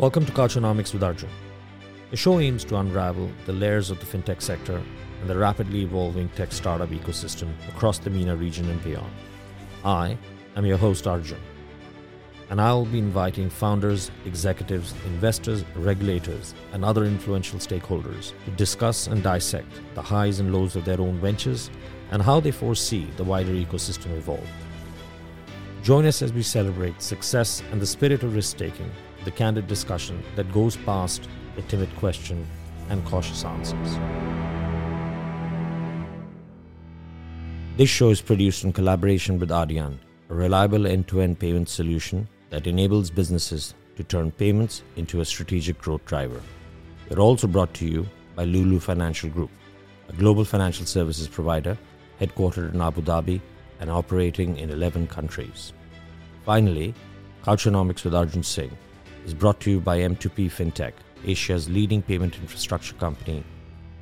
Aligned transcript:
Welcome 0.00 0.24
to 0.24 0.32
Couchonomics 0.32 0.94
with 0.94 1.02
Arjun. 1.02 1.28
The 2.10 2.16
show 2.16 2.40
aims 2.40 2.64
to 2.64 2.76
unravel 2.76 3.30
the 3.44 3.52
layers 3.52 3.90
of 3.90 4.00
the 4.00 4.06
fintech 4.06 4.40
sector 4.40 4.82
and 5.20 5.28
the 5.28 5.36
rapidly 5.36 5.82
evolving 5.82 6.30
tech 6.30 6.52
startup 6.52 6.88
ecosystem 6.88 7.50
across 7.68 7.98
the 7.98 8.08
MENA 8.08 8.34
region 8.34 8.70
and 8.70 8.82
beyond. 8.82 9.12
I 9.84 10.16
am 10.56 10.64
your 10.64 10.78
host, 10.78 11.06
Arjun, 11.06 11.38
and 12.48 12.62
I 12.62 12.72
will 12.72 12.86
be 12.86 12.98
inviting 12.98 13.50
founders, 13.50 14.10
executives, 14.24 14.94
investors, 15.04 15.66
regulators, 15.76 16.54
and 16.72 16.82
other 16.82 17.04
influential 17.04 17.58
stakeholders 17.58 18.32
to 18.46 18.50
discuss 18.52 19.06
and 19.06 19.22
dissect 19.22 19.82
the 19.94 20.00
highs 20.00 20.40
and 20.40 20.50
lows 20.50 20.76
of 20.76 20.86
their 20.86 20.98
own 21.02 21.18
ventures 21.18 21.70
and 22.10 22.22
how 22.22 22.40
they 22.40 22.52
foresee 22.52 23.06
the 23.18 23.24
wider 23.24 23.52
ecosystem 23.52 24.16
evolve. 24.16 24.48
Join 25.82 26.06
us 26.06 26.22
as 26.22 26.32
we 26.32 26.42
celebrate 26.42 27.02
success 27.02 27.62
and 27.70 27.82
the 27.82 27.86
spirit 27.86 28.22
of 28.22 28.34
risk 28.34 28.56
taking 28.56 28.90
the 29.24 29.30
candid 29.30 29.66
discussion 29.66 30.22
that 30.36 30.52
goes 30.52 30.76
past 30.76 31.28
the 31.56 31.62
timid 31.62 31.94
question 31.96 32.46
and 32.88 33.04
cautious 33.04 33.44
answers. 33.44 33.98
This 37.76 37.88
show 37.88 38.10
is 38.10 38.20
produced 38.20 38.64
in 38.64 38.72
collaboration 38.72 39.38
with 39.38 39.50
Adyen, 39.50 39.98
a 40.28 40.34
reliable 40.34 40.86
end 40.86 41.08
to 41.08 41.20
end 41.20 41.38
payment 41.38 41.68
solution 41.68 42.28
that 42.50 42.66
enables 42.66 43.10
businesses 43.10 43.74
to 43.96 44.04
turn 44.04 44.30
payments 44.32 44.82
into 44.96 45.20
a 45.20 45.24
strategic 45.24 45.78
growth 45.78 46.04
driver. 46.04 46.40
We're 47.08 47.20
also 47.20 47.46
brought 47.46 47.72
to 47.74 47.86
you 47.86 48.06
by 48.34 48.44
Lulu 48.44 48.80
Financial 48.80 49.30
Group, 49.30 49.50
a 50.08 50.12
global 50.12 50.44
financial 50.44 50.86
services 50.86 51.28
provider 51.28 51.76
headquartered 52.20 52.74
in 52.74 52.80
Abu 52.80 53.02
Dhabi 53.02 53.40
and 53.80 53.90
operating 53.90 54.58
in 54.58 54.70
11 54.70 55.06
countries. 55.06 55.72
Finally, 56.44 56.94
Couchonomics 57.44 58.04
with 58.04 58.14
Arjun 58.14 58.42
Singh 58.42 58.76
is 59.24 59.34
brought 59.34 59.60
to 59.60 59.70
you 59.70 59.80
by 59.80 59.98
M2P 59.98 60.46
FinTech, 60.46 60.92
Asia's 61.24 61.68
leading 61.68 62.02
payment 62.02 62.36
infrastructure 62.36 62.94
company 62.94 63.44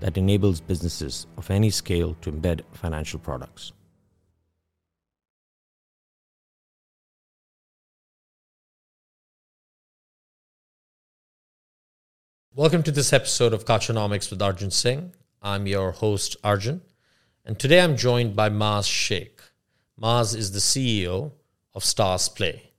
that 0.00 0.16
enables 0.16 0.60
businesses 0.60 1.27
of 1.36 1.50
any 1.50 1.70
scale 1.70 2.16
to 2.20 2.30
embed 2.30 2.62
financial 2.72 3.19
products. 3.19 3.72
Welcome 12.55 12.82
to 12.84 12.91
this 12.91 13.12
episode 13.12 13.53
of 13.53 13.64
Couchonomics 13.64 14.30
with 14.30 14.42
Arjun 14.42 14.70
Singh. 14.70 15.14
I'm 15.42 15.66
your 15.66 15.92
host, 15.92 16.36
Arjun, 16.42 16.80
and 17.44 17.58
today 17.58 17.80
I'm 17.80 17.97
joined 17.97 18.34
by 18.34 18.50
Maaz 18.50 18.86
Sheikh. 18.86 19.41
Maaz 20.00 20.34
is 20.34 20.53
the 20.53 20.58
CEO 20.58 21.32
of 21.75 21.82
Starz 21.82 22.34
Play. 22.34 22.72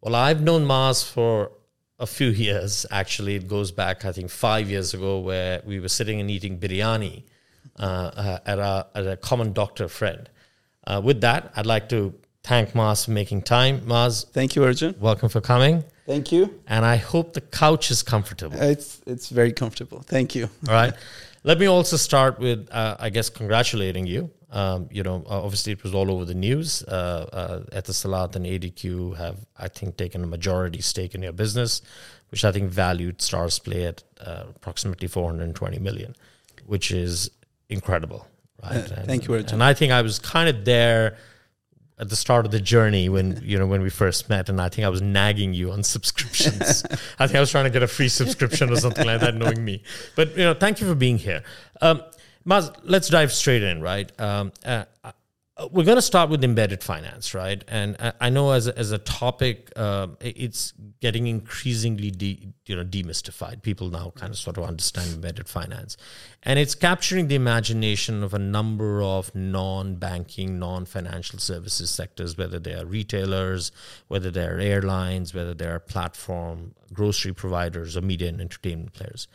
Well, 0.00 0.14
I've 0.14 0.42
known 0.42 0.64
Maaz 0.64 1.04
for 1.04 1.50
a 1.98 2.06
few 2.06 2.28
years. 2.28 2.86
Actually, 2.90 3.36
it 3.36 3.48
goes 3.48 3.72
back, 3.72 4.04
I 4.04 4.12
think, 4.12 4.30
five 4.30 4.68
years 4.68 4.94
ago, 4.94 5.20
where 5.20 5.62
we 5.64 5.80
were 5.80 5.88
sitting 5.88 6.20
and 6.20 6.30
eating 6.30 6.58
biryani 6.58 7.24
uh, 7.78 7.82
uh, 7.82 8.38
at, 8.46 8.58
a, 8.58 8.86
at 8.94 9.06
a 9.06 9.16
common 9.16 9.52
doctor 9.52 9.88
friend. 9.88 10.28
Uh, 10.86 11.00
with 11.02 11.20
that, 11.20 11.52
I'd 11.56 11.66
like 11.66 11.88
to 11.88 12.14
thank 12.42 12.74
Maaz 12.74 13.04
for 13.04 13.10
making 13.10 13.42
time. 13.42 13.80
Maaz, 13.86 14.24
thank 14.24 14.54
you, 14.54 14.64
Arjun. 14.64 14.94
Welcome 15.00 15.28
for 15.28 15.40
coming. 15.40 15.84
Thank 16.06 16.30
you. 16.30 16.60
And 16.68 16.84
I 16.84 16.96
hope 16.96 17.32
the 17.32 17.40
couch 17.40 17.90
is 17.90 18.02
comfortable. 18.02 18.56
It's 18.60 19.02
it's 19.06 19.28
very 19.28 19.52
comfortable. 19.52 20.02
Thank 20.02 20.36
you. 20.36 20.48
All 20.68 20.74
right. 20.74 20.94
Let 21.42 21.58
me 21.58 21.66
also 21.66 21.96
start 21.96 22.38
with, 22.38 22.68
uh, 22.70 22.96
I 22.98 23.10
guess, 23.10 23.30
congratulating 23.30 24.06
you. 24.06 24.30
Um, 24.50 24.88
you 24.92 25.02
know, 25.02 25.24
obviously 25.26 25.72
it 25.72 25.82
was 25.82 25.92
all 25.92 26.10
over 26.10 26.24
the 26.24 26.34
news. 26.34 26.82
Uh, 26.84 27.28
uh, 27.32 27.60
Etisalat 27.76 28.36
and 28.36 28.46
ADQ 28.46 29.16
have, 29.16 29.44
I 29.58 29.68
think, 29.68 29.96
taken 29.96 30.22
a 30.22 30.26
majority 30.26 30.80
stake 30.80 31.14
in 31.14 31.22
your 31.22 31.32
business, 31.32 31.82
which 32.30 32.44
I 32.44 32.52
think 32.52 32.70
valued 32.70 33.18
Starzplay 33.18 33.88
at 33.88 34.04
uh, 34.20 34.44
approximately 34.54 35.08
420 35.08 35.78
million, 35.80 36.14
which 36.64 36.92
is 36.92 37.30
incredible. 37.68 38.26
Right. 38.62 38.76
Uh, 38.76 38.94
and, 38.96 39.06
thank 39.06 39.26
you, 39.26 39.34
Arjun. 39.34 39.54
And 39.54 39.64
I 39.64 39.74
think 39.74 39.92
I 39.92 40.02
was 40.02 40.18
kind 40.18 40.48
of 40.48 40.64
there 40.64 41.16
at 41.98 42.10
the 42.10 42.16
start 42.16 42.44
of 42.44 42.52
the 42.52 42.60
journey 42.60 43.08
when 43.08 43.40
you 43.44 43.58
know 43.58 43.66
when 43.66 43.82
we 43.82 43.88
first 43.88 44.28
met 44.28 44.50
and 44.50 44.60
i 44.60 44.68
think 44.68 44.84
i 44.84 44.88
was 44.90 45.00
nagging 45.00 45.54
you 45.54 45.72
on 45.72 45.82
subscriptions 45.82 46.84
i 47.18 47.26
think 47.26 47.36
i 47.36 47.40
was 47.40 47.50
trying 47.50 47.64
to 47.64 47.70
get 47.70 47.82
a 47.82 47.86
free 47.86 48.08
subscription 48.08 48.70
or 48.70 48.76
something 48.76 49.06
like 49.06 49.18
that 49.20 49.34
knowing 49.34 49.64
me 49.64 49.82
but 50.14 50.28
you 50.36 50.44
know 50.44 50.52
thank 50.52 50.78
you 50.78 50.86
for 50.86 50.94
being 50.94 51.16
here 51.16 51.42
um, 51.80 52.02
Maaz, 52.46 52.72
let's 52.84 53.08
dive 53.08 53.32
straight 53.32 53.62
in 53.62 53.80
right 53.80 54.10
um, 54.20 54.52
uh, 54.64 54.84
uh, 55.58 55.68
we're 55.72 55.84
going 55.84 55.96
to 55.96 56.02
start 56.02 56.28
with 56.28 56.44
embedded 56.44 56.82
finance, 56.82 57.32
right? 57.32 57.64
And 57.66 57.96
I 58.20 58.28
know 58.28 58.50
as 58.50 58.66
a, 58.66 58.78
as 58.78 58.92
a 58.92 58.98
topic, 58.98 59.72
uh, 59.74 60.08
it's 60.20 60.74
getting 61.00 61.28
increasingly 61.28 62.10
de, 62.10 62.52
you 62.66 62.76
know 62.76 62.84
demystified. 62.84 63.62
People 63.62 63.88
now 63.88 64.12
kind 64.14 64.30
of 64.30 64.38
sort 64.38 64.58
of 64.58 64.64
understand 64.64 65.14
embedded 65.14 65.48
finance, 65.48 65.96
and 66.42 66.58
it's 66.58 66.74
capturing 66.74 67.28
the 67.28 67.36
imagination 67.36 68.22
of 68.22 68.34
a 68.34 68.38
number 68.38 69.02
of 69.02 69.34
non-banking, 69.34 70.58
non-financial 70.58 71.38
services 71.38 71.88
sectors, 71.90 72.36
whether 72.36 72.58
they 72.58 72.74
are 72.74 72.84
retailers, 72.84 73.72
whether 74.08 74.30
they 74.30 74.44
are 74.44 74.58
airlines, 74.58 75.32
whether 75.32 75.54
they 75.54 75.66
are 75.66 75.80
platform 75.80 76.74
grocery 76.92 77.32
providers, 77.32 77.96
or 77.96 78.02
media 78.02 78.28
and 78.28 78.42
entertainment 78.42 78.92
players. 78.92 79.26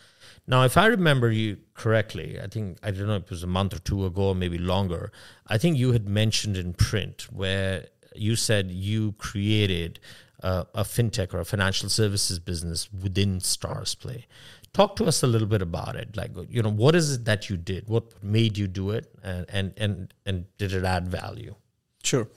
Now, 0.48 0.64
if 0.64 0.76
I 0.76 0.88
remember 0.88 1.32
you 1.32 1.58
correctly, 1.74 2.40
I 2.42 2.48
think, 2.48 2.78
I 2.84 2.92
don't 2.92 3.08
know 3.08 3.16
it 3.16 3.30
was 3.30 3.44
a 3.44 3.48
month 3.48 3.74
or 3.74 3.80
two 3.80 4.06
ago, 4.06 4.34
maybe 4.34 4.58
longer, 4.58 5.12
I 5.48 5.58
think 5.58 5.78
you 5.78 5.92
had 5.92 6.10
mentioned 6.10 6.58
in 6.58 6.74
print 6.74 7.28
where 7.32 7.88
you 8.16 8.36
said 8.36 8.72
you 8.72 9.14
created 9.14 10.00
uh, 10.44 10.64
a 10.74 10.84
fintech 10.84 11.34
or 11.34 11.40
a 11.40 11.46
financial 11.46 11.90
services 11.90 12.40
business 12.40 12.90
within 12.92 13.40
Starzplay. 13.40 14.26
Talk 14.74 14.96
to 14.96 15.06
us 15.06 15.22
a 15.22 15.28
little 15.28 15.48
bit 15.48 15.62
about 15.62 15.96
it. 15.96 16.16
Like, 16.16 16.32
you 16.50 16.64
know, 16.64 16.72
what 16.72 16.96
is 16.96 17.14
it 17.14 17.26
that 17.26 17.50
you 17.50 17.58
did? 17.58 17.88
What 17.88 18.24
made 18.24 18.58
you 18.58 18.68
do 18.68 18.92
it? 18.92 19.14
And, 19.24 19.46
and, 19.50 19.74
and, 19.78 20.14
and 20.26 20.46
did 20.58 20.74
it 20.74 20.84
add 20.84 21.08
value? 21.08 21.56
Sure. 22.04 22.28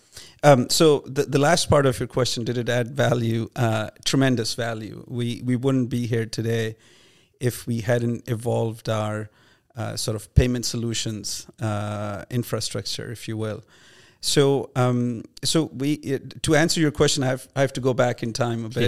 Um, 0.42 0.68
so 0.68 1.00
the, 1.06 1.22
the 1.22 1.38
last 1.38 1.70
part 1.70 1.86
of 1.86 1.98
your 1.98 2.08
question, 2.08 2.44
did 2.44 2.58
it 2.58 2.68
add 2.68 2.90
value? 2.90 3.48
Uh, 3.56 3.90
tremendous 4.04 4.54
value. 4.54 5.04
We, 5.08 5.42
we 5.44 5.56
wouldn't 5.56 5.88
be 5.88 6.06
here 6.06 6.26
today 6.26 6.76
if 7.40 7.66
we 7.66 7.80
hadn't 7.80 8.28
evolved 8.28 8.88
our 8.88 9.30
uh, 9.76 9.96
sort 9.96 10.14
of 10.14 10.32
payment 10.34 10.64
solutions 10.64 11.46
uh, 11.60 12.24
infrastructure, 12.30 13.10
if 13.10 13.26
you 13.28 13.36
will. 13.36 13.64
So, 14.20 14.70
um, 14.74 15.24
so 15.42 15.64
we 15.64 15.94
it, 15.94 16.42
to 16.44 16.54
answer 16.54 16.80
your 16.80 16.90
question, 16.90 17.22
I 17.22 17.26
have 17.26 17.48
I 17.54 17.60
have 17.60 17.72
to 17.74 17.80
go 17.80 17.92
back 17.92 18.22
in 18.22 18.32
time 18.32 18.64
a 18.64 18.68
bit. 18.68 18.84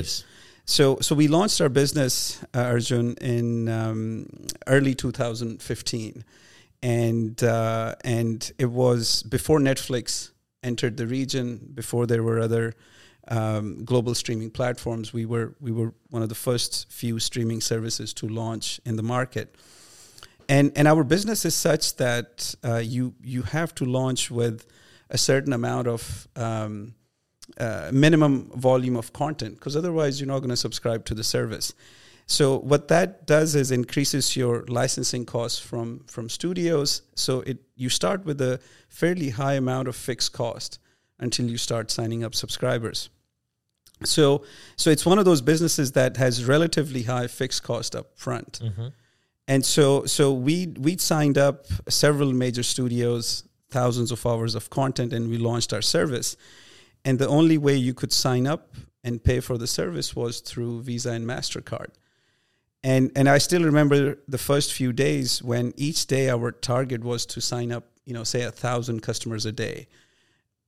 So, 0.65 0.99
so 1.01 1.15
we 1.15 1.29
launched 1.29 1.61
our 1.61 1.69
business, 1.69 2.43
uh, 2.53 2.63
Arjun, 2.63 3.15
in 3.21 3.69
um, 3.69 4.29
early 4.67 4.97
2015, 4.97 6.25
and 6.83 7.45
uh, 7.45 7.95
and 8.03 8.53
it 8.59 8.71
was 8.71 9.23
before 9.23 9.61
Netflix 9.61 10.31
entered 10.63 10.97
the 10.97 11.07
region, 11.07 11.71
before 11.75 12.07
there 12.07 12.23
were 12.23 12.41
other 12.41 12.75
um, 13.29 13.85
global 13.85 14.15
streaming 14.15 14.51
platforms. 14.51 15.13
We 15.13 15.27
were 15.27 15.55
we 15.61 15.73
were 15.73 15.93
one 16.11 16.23
of 16.23 16.29
the 16.29 16.35
first 16.35 16.91
few 16.91 17.19
streaming 17.19 17.61
services 17.61 18.15
to 18.15 18.29
launch 18.29 18.81
in 18.85 18.97
the 18.97 19.03
market, 19.03 19.55
and 20.49 20.73
and 20.77 20.87
our 20.89 21.05
business 21.05 21.45
is 21.45 21.55
such 21.55 21.97
that 21.97 22.55
uh, 22.65 22.77
you 22.77 23.15
you 23.23 23.43
have 23.43 23.75
to 23.77 23.85
launch 23.85 24.31
with 24.31 24.67
a 25.11 25.19
certain 25.19 25.53
amount 25.53 25.87
of 25.87 26.29
um, 26.37 26.95
uh, 27.59 27.91
minimum 27.93 28.51
volume 28.57 28.97
of 28.97 29.13
content 29.13 29.55
because 29.55 29.77
otherwise 29.77 30.21
you're 30.21 30.27
not 30.27 30.41
going 30.41 30.51
to 30.51 30.57
subscribe 30.57 31.05
to 31.05 31.15
the 31.15 31.25
service. 31.25 31.75
So 32.27 32.59
what 32.59 32.89
that 32.89 33.25
does 33.27 33.55
is 33.55 33.71
increases 33.71 34.37
your 34.37 34.65
licensing 34.67 35.25
costs 35.25 35.61
from 35.61 36.05
from 36.09 36.29
studios. 36.29 37.03
So 37.15 37.41
it 37.43 37.59
you 37.77 37.89
start 37.89 38.25
with 38.25 38.41
a 38.41 38.61
fairly 38.89 39.31
high 39.31 39.55
amount 39.55 39.89
of 39.89 39.97
fixed 39.97 40.33
cost 40.33 40.81
until 41.19 41.49
you 41.49 41.57
start 41.57 41.91
signing 41.91 42.25
up 42.25 42.35
subscribers. 42.35 43.11
So, 44.05 44.45
so 44.77 44.91
it's 44.91 45.07
one 45.07 45.19
of 45.19 45.25
those 45.25 45.41
businesses 45.41 45.93
that 45.93 46.17
has 46.19 46.45
relatively 46.45 47.03
high 47.05 47.27
fixed 47.29 47.63
cost 47.63 47.97
up 47.97 48.17
front. 48.17 48.61
Mm-hmm. 48.63 48.89
And 49.49 49.65
so, 49.65 50.05
so 50.05 50.33
we 50.33 50.67
we 50.79 50.97
signed 50.99 51.39
up 51.39 51.67
several 51.89 52.33
major 52.33 52.63
studios, 52.63 53.45
thousands 53.71 54.11
of 54.11 54.27
hours 54.27 54.55
of 54.55 54.71
content, 54.71 55.13
and 55.13 55.29
we 55.29 55.39
launched 55.39 55.73
our 55.73 55.83
service. 55.83 56.37
And 57.05 57.19
the 57.19 57.29
only 57.29 57.57
way 57.57 57.77
you 57.77 57.95
could 57.95 58.13
sign 58.13 58.47
up 58.47 58.75
and 59.05 59.23
pay 59.23 59.41
for 59.41 59.57
the 59.57 59.69
service 59.69 60.17
was 60.17 60.41
through 60.41 60.83
Visa 60.83 61.13
and 61.13 61.27
Mastercard. 61.27 61.91
And 62.83 63.13
and 63.17 63.29
I 63.29 63.39
still 63.39 63.63
remember 63.63 64.19
the 64.29 64.39
first 64.39 64.73
few 64.73 64.93
days 64.93 65.43
when 65.43 65.73
each 65.77 66.07
day 66.07 66.29
our 66.29 66.51
target 66.51 67.03
was 67.03 67.25
to 67.27 67.41
sign 67.41 67.73
up, 67.73 67.85
you 68.05 68.13
know, 68.13 68.25
say 68.25 68.43
a 68.43 68.51
thousand 68.51 69.01
customers 69.01 69.47
a 69.47 69.53
day 69.53 69.87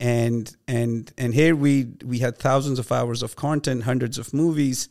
and 0.00 0.56
and 0.66 1.12
and 1.18 1.34
here 1.34 1.56
we 1.56 1.88
we 2.04 2.18
had 2.18 2.38
thousands 2.38 2.78
of 2.78 2.90
hours 2.92 3.22
of 3.22 3.34
content 3.36 3.82
hundreds 3.82 4.18
of 4.18 4.32
movies 4.32 4.88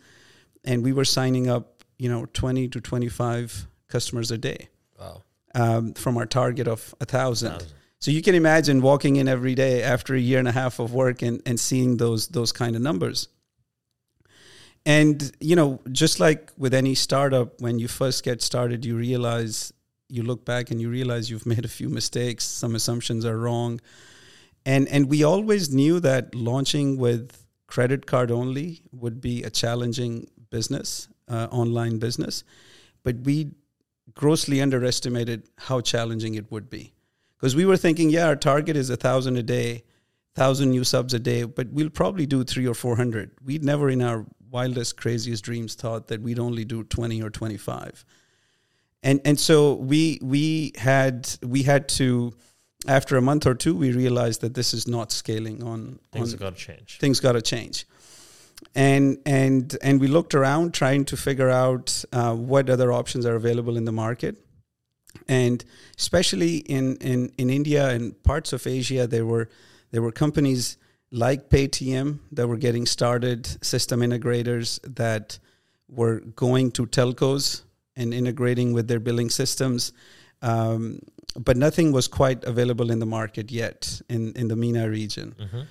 and 0.65 0.83
we 0.83 0.92
were 0.92 1.06
signing 1.06 1.48
up 1.50 1.83
you 1.98 2.09
know 2.09 2.25
20 2.33 2.68
to 2.68 2.81
25 2.81 3.68
customers 3.88 4.31
a 4.31 4.38
day 4.38 4.69
wow 5.00 5.21
um, 5.56 5.94
from 5.94 6.18
our 6.18 6.25
target 6.25 6.68
of 6.68 6.94
a 7.00 7.06
thousand. 7.06 7.51
so 8.00 8.12
you 8.12 8.21
can 8.21 8.36
imagine 8.36 8.81
walking 8.81 9.15
in 9.15 9.27
every 9.27 9.56
day 9.56 9.81
after 9.81 10.13
a 10.13 10.19
year 10.19 10.39
and 10.39 10.48
a 10.48 10.51
half 10.51 10.80
of 10.80 10.94
work 10.94 11.21
and, 11.21 11.42
and 11.45 11.60
seeing 11.60 11.98
those 11.98 12.27
those 12.27 12.51
kind 12.51 12.75
of 12.75 12.81
numbers 12.81 13.30
and 14.88 15.33
you 15.42 15.57
know, 15.57 15.81
just 15.92 16.21
like 16.21 16.53
with 16.57 16.74
any 16.74 16.95
startup, 16.95 17.60
when 17.60 17.77
you 17.77 17.89
first 17.89 18.24
get 18.24 18.42
started, 18.42 18.86
you 18.86 18.95
realize 18.95 19.74
you 20.07 20.24
look 20.24 20.45
back 20.45 20.71
and 20.71 20.80
you 20.80 20.89
realize 20.89 21.30
you've 21.30 21.45
made 21.45 21.65
a 21.65 21.68
few 21.68 21.89
mistakes. 21.89 22.45
Some 22.45 22.74
assumptions 22.74 23.25
are 23.25 23.38
wrong, 23.38 23.81
and 24.68 24.88
and 24.90 25.10
we 25.10 25.24
always 25.24 25.74
knew 25.74 26.00
that 26.02 26.36
launching 26.36 26.98
with 26.98 27.46
credit 27.68 28.06
card 28.06 28.30
only 28.30 28.81
would 28.92 29.22
be 29.22 29.42
a 29.44 29.50
challenging 29.50 30.28
business, 30.50 31.08
uh, 31.30 31.48
online 31.52 32.00
business, 32.00 32.44
but 33.04 33.16
we 33.24 33.52
grossly 34.14 34.62
underestimated 34.62 35.44
how 35.58 35.80
challenging 35.80 36.36
it 36.36 36.52
would 36.52 36.69
be 36.69 36.94
because 37.38 37.56
we 37.56 37.66
were 37.66 37.78
thinking, 37.78 38.10
yeah, 38.10 38.28
our 38.28 38.36
target 38.36 38.75
is 38.75 38.90
a 38.90 38.98
thousand 38.98 39.38
a 39.38 39.44
day, 39.44 39.84
thousand 40.36 40.72
new 40.72 40.84
subs 40.84 41.13
a 41.13 41.20
day, 41.20 41.44
but 41.44 41.68
we'll 41.72 41.90
probably 41.90 42.25
do 42.25 42.44
three 42.44 42.68
or 42.68 42.74
four 42.74 42.98
hundred. 42.98 43.31
We'd 43.44 43.63
never 43.63 43.90
in 43.90 44.02
our 44.02 44.25
wildest, 44.52 44.98
craziest 44.98 45.46
dreams 45.46 45.75
thought 45.75 46.08
that 46.08 46.22
we'd 46.22 46.40
only 46.40 46.66
do 46.66 46.84
twenty 46.84 47.22
or 47.22 47.30
twenty 47.30 47.58
five. 47.58 48.04
And 49.02 49.22
and 49.24 49.40
so 49.40 49.75
we 49.75 50.20
we 50.22 50.74
had 50.75 51.30
we 51.42 51.63
had 51.63 51.88
to 51.90 52.34
after 52.88 53.18
a 53.18 53.21
month 53.21 53.45
or 53.47 53.56
two 53.56 53.75
we 53.75 53.91
realized 53.91 54.41
that 54.41 54.53
this 54.53 54.74
is 54.74 54.88
not 54.88 55.12
scaling 55.12 55.63
on 55.63 56.00
Things 56.12 56.33
got 56.35 56.56
to 56.56 56.63
change. 56.63 57.00
things 57.00 57.19
got 57.19 57.33
to 57.33 57.41
change 57.41 57.85
and 58.75 59.18
and 59.25 59.77
and 59.81 60.00
we 60.00 60.07
looked 60.07 60.35
around 60.35 60.74
trying 60.74 61.06
to 61.06 61.18
figure 61.18 61.50
out 61.50 62.03
uh, 62.13 62.33
what 62.33 62.69
other 62.69 62.91
options 62.91 63.25
are 63.25 63.35
available 63.35 63.77
in 63.77 63.85
the 63.85 63.91
market 63.91 64.38
and 65.27 65.63
especially 65.97 66.57
in, 66.57 66.97
in, 66.97 67.31
in 67.38 67.50
India 67.50 67.89
and 67.89 68.21
parts 68.24 68.53
of 68.53 68.68
Asia, 68.68 69.07
there 69.07 69.25
were 69.25 69.50
there 69.91 70.01
were 70.01 70.12
companies 70.12 70.77
like 71.12 71.50
Paytm 71.50 72.19
that 72.33 72.47
were 72.47 72.57
getting 72.57 72.85
started, 72.85 73.45
system 73.63 74.01
integrators 74.01 74.79
that 74.95 75.39
were 75.88 76.19
going 76.19 76.71
to 76.71 76.85
telcos 76.85 77.62
and 77.95 78.13
integrating 78.13 78.74
with 78.74 78.89
their 78.89 79.00
billing 79.00 79.29
systems. 79.29 79.94
Um, 80.41 81.00
but 81.38 81.57
nothing 81.57 81.92
was 81.92 82.07
quite 82.07 82.44
available 82.44 82.92
in 82.92 83.00
the 83.00 83.06
market 83.06 83.51
yet 83.51 84.01
in, 84.10 84.34
in 84.34 84.48
the 84.48 84.56
MENA 84.56 84.89
region. 84.89 85.36
Mm-hmm. 85.39 85.62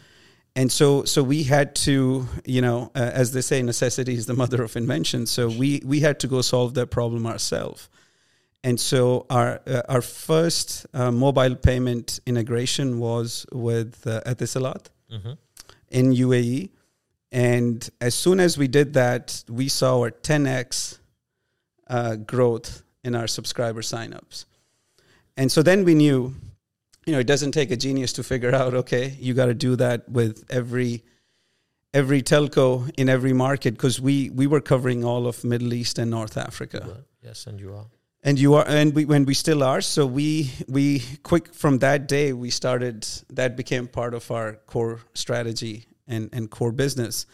And 0.54 0.72
so, 0.72 1.04
so 1.04 1.22
we 1.22 1.42
had 1.42 1.74
to, 1.76 2.26
you 2.46 2.62
know, 2.62 2.90
uh, 2.94 3.10
as 3.12 3.32
they 3.32 3.42
say, 3.42 3.62
necessity 3.62 4.14
is 4.14 4.26
the 4.26 4.34
mother 4.34 4.62
of 4.62 4.76
invention. 4.76 5.26
So 5.26 5.48
we, 5.48 5.82
we 5.84 6.00
had 6.00 6.18
to 6.20 6.28
go 6.28 6.40
solve 6.40 6.74
that 6.74 6.86
problem 6.86 7.26
ourselves. 7.26 7.90
And 8.64 8.80
so 8.80 9.26
our 9.30 9.60
uh, 9.66 9.82
our 9.88 10.02
first 10.02 10.86
uh, 10.92 11.12
mobile 11.12 11.54
payment 11.54 12.18
integration 12.26 12.98
was 12.98 13.46
with 13.52 14.04
uh, 14.06 14.22
Etisalat 14.26 14.86
Mm-hmm. 15.12 15.32
in 15.90 16.10
UAE, 16.10 16.70
and 17.30 17.88
as 18.00 18.16
soon 18.16 18.40
as 18.40 18.58
we 18.58 18.66
did 18.66 18.94
that, 18.94 19.44
we 19.48 19.68
saw 19.68 20.00
our 20.00 20.10
10x 20.10 20.98
uh, 21.86 22.16
growth 22.16 22.82
in 23.04 23.14
our 23.14 23.28
subscriber 23.28 23.82
signups. 23.82 24.46
And 25.36 25.52
so 25.52 25.62
then 25.62 25.84
we 25.84 25.94
knew, 25.94 26.34
you 27.04 27.12
know, 27.12 27.18
it 27.18 27.26
doesn't 27.26 27.52
take 27.52 27.70
a 27.70 27.76
genius 27.76 28.12
to 28.14 28.22
figure 28.22 28.54
out. 28.54 28.74
Okay, 28.74 29.16
you 29.20 29.34
got 29.34 29.46
to 29.46 29.54
do 29.54 29.76
that 29.76 30.08
with 30.08 30.44
every 30.50 31.04
every 31.96 32.22
telco 32.22 32.90
in 32.98 33.08
every 33.08 33.32
market 33.32 33.72
because 33.72 34.00
we 34.00 34.30
we 34.30 34.46
were 34.46 34.60
covering 34.60 35.04
all 35.04 35.26
of 35.26 35.44
Middle 35.44 35.72
East 35.72 35.98
and 35.98 36.10
North 36.10 36.36
Africa 36.36 37.04
yes, 37.22 37.46
and 37.46 37.60
you 37.60 37.74
are. 37.74 37.86
and 38.22 38.38
you 38.38 38.54
are 38.54 38.64
and 38.66 38.94
we 38.94 39.04
when 39.04 39.24
we 39.24 39.34
still 39.34 39.62
are 39.62 39.80
so 39.80 40.04
we 40.06 40.50
we 40.68 41.02
quick 41.22 41.54
from 41.54 41.78
that 41.78 42.06
day 42.06 42.32
we 42.32 42.50
started 42.50 43.06
that 43.30 43.56
became 43.56 43.86
part 43.86 44.14
of 44.14 44.30
our 44.30 44.54
core 44.66 45.00
strategy 45.14 45.86
and 46.06 46.28
and 46.32 46.50
core 46.50 46.72
business 46.72 47.26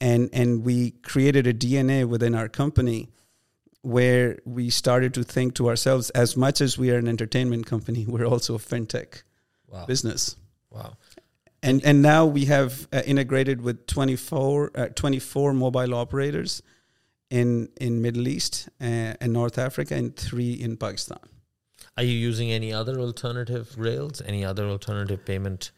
and 0.00 0.30
and 0.32 0.64
we 0.64 0.90
created 1.02 1.46
a 1.46 1.54
dna 1.54 2.06
within 2.06 2.34
our 2.34 2.48
company 2.48 3.08
where 3.94 4.38
we 4.44 4.64
started 4.70 5.12
to 5.14 5.22
think 5.22 5.54
to 5.54 5.68
ourselves 5.68 6.10
as 6.10 6.36
much 6.36 6.60
as 6.60 6.76
we 6.78 6.90
are 6.92 6.98
an 7.04 7.08
entertainment 7.08 7.64
company 7.66 8.04
we're 8.12 8.26
also 8.34 8.54
a 8.54 8.58
fintech 8.70 9.22
Wow. 9.72 9.84
business 9.86 10.36
Wow. 10.70 10.90
and 11.62 11.84
and 11.88 12.02
now 12.02 12.22
we 12.38 12.44
have 12.46 12.72
uh, 12.92 13.02
integrated 13.12 13.58
with 13.62 13.86
24 13.86 14.70
uh, 14.74 14.88
24 14.94 15.52
mobile 15.54 15.94
operators 15.94 16.62
in 17.30 17.68
in 17.86 18.00
Middle 18.02 18.28
East 18.28 18.68
uh, 18.80 19.14
and 19.22 19.32
North 19.32 19.58
Africa 19.58 19.94
and 19.94 20.14
3 20.16 20.52
in 20.66 20.76
Pakistan. 20.76 21.18
Are 21.96 22.04
you 22.04 22.16
using 22.30 22.50
any 22.52 22.72
other 22.80 23.00
alternative 23.00 23.66
rails? 23.76 24.22
Any 24.32 24.44
other 24.44 24.66
alternative 24.74 25.24
payment 25.24 25.72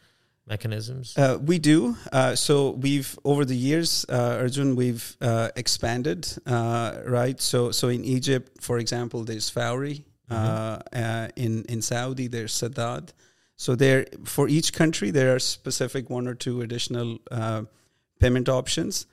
mechanisms? 0.49 1.17
Uh, 1.17 1.39
we 1.41 1.59
do. 1.59 1.97
Uh, 2.13 2.35
so 2.35 2.71
we've 2.71 3.19
over 3.25 3.45
the 3.45 3.57
years, 3.57 4.05
uh, 4.09 4.39
Arjun, 4.41 4.77
we've 4.77 5.17
uh, 5.21 5.49
expanded, 5.57 6.27
uh, 6.47 7.01
right? 7.07 7.41
So 7.41 7.71
so 7.73 7.89
in 7.89 8.05
Egypt, 8.05 8.63
for 8.63 8.79
example, 8.79 9.25
there's 9.25 9.51
Fawry. 9.51 10.05
Uh, 10.31 10.79
uh, 10.93 11.29
in 11.37 11.65
in 11.69 11.81
Saudi, 11.83 12.29
there's 12.29 12.53
Sadad. 12.53 13.13
So 13.57 13.75
there, 13.75 14.07
for 14.25 14.49
each 14.49 14.73
country, 14.73 15.11
there 15.11 15.35
are 15.35 15.39
specific 15.41 16.11
one 16.11 16.29
or 16.29 16.35
two 16.35 16.61
additional 16.61 17.19
uh, 17.31 17.63
payment 18.21 18.49
options, 18.49 19.07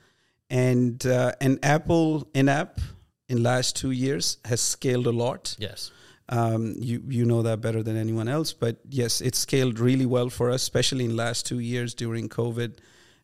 and 0.50 1.04
uh, 1.06 1.32
and 1.40 1.58
Apple 1.62 2.28
in 2.34 2.48
app 2.48 2.80
in 3.28 3.42
last 3.42 3.76
two 3.76 3.90
years 3.90 4.38
has 4.44 4.60
scaled 4.60 5.06
a 5.06 5.10
lot. 5.10 5.56
yes. 5.58 5.90
Um, 6.28 6.74
you 6.78 7.02
you 7.08 7.24
know 7.24 7.42
that 7.42 7.60
better 7.60 7.82
than 7.82 7.96
anyone 7.96 8.28
else, 8.28 8.52
but 8.52 8.76
yes, 8.88 9.20
it 9.20 9.36
scaled 9.36 9.78
really 9.78 10.06
well 10.06 10.28
for 10.28 10.50
us, 10.50 10.62
especially 10.62 11.04
in 11.04 11.14
last 11.14 11.46
two 11.46 11.60
years 11.60 11.94
during 11.94 12.28
COVID. 12.28 12.78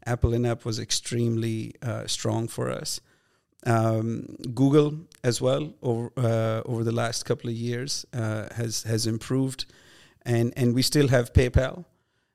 Apple 0.06 0.34
in-app 0.34 0.64
was 0.64 0.78
extremely 0.78 1.74
uh, 1.82 2.06
strong 2.06 2.48
for 2.48 2.70
us. 2.70 3.00
Um, 3.64 4.36
Google 4.54 5.06
as 5.22 5.40
well 5.40 5.74
over 5.82 6.12
uh, 6.16 6.62
over 6.64 6.84
the 6.84 6.92
last 6.92 7.24
couple 7.24 7.50
of 7.50 7.56
years 7.56 8.04
uh, 8.12 8.46
has 8.54 8.82
has 8.84 9.06
improved, 9.06 9.66
and 10.24 10.52
and 10.56 10.74
we 10.74 10.82
still 10.82 11.08
have 11.08 11.32
PayPal. 11.32 11.84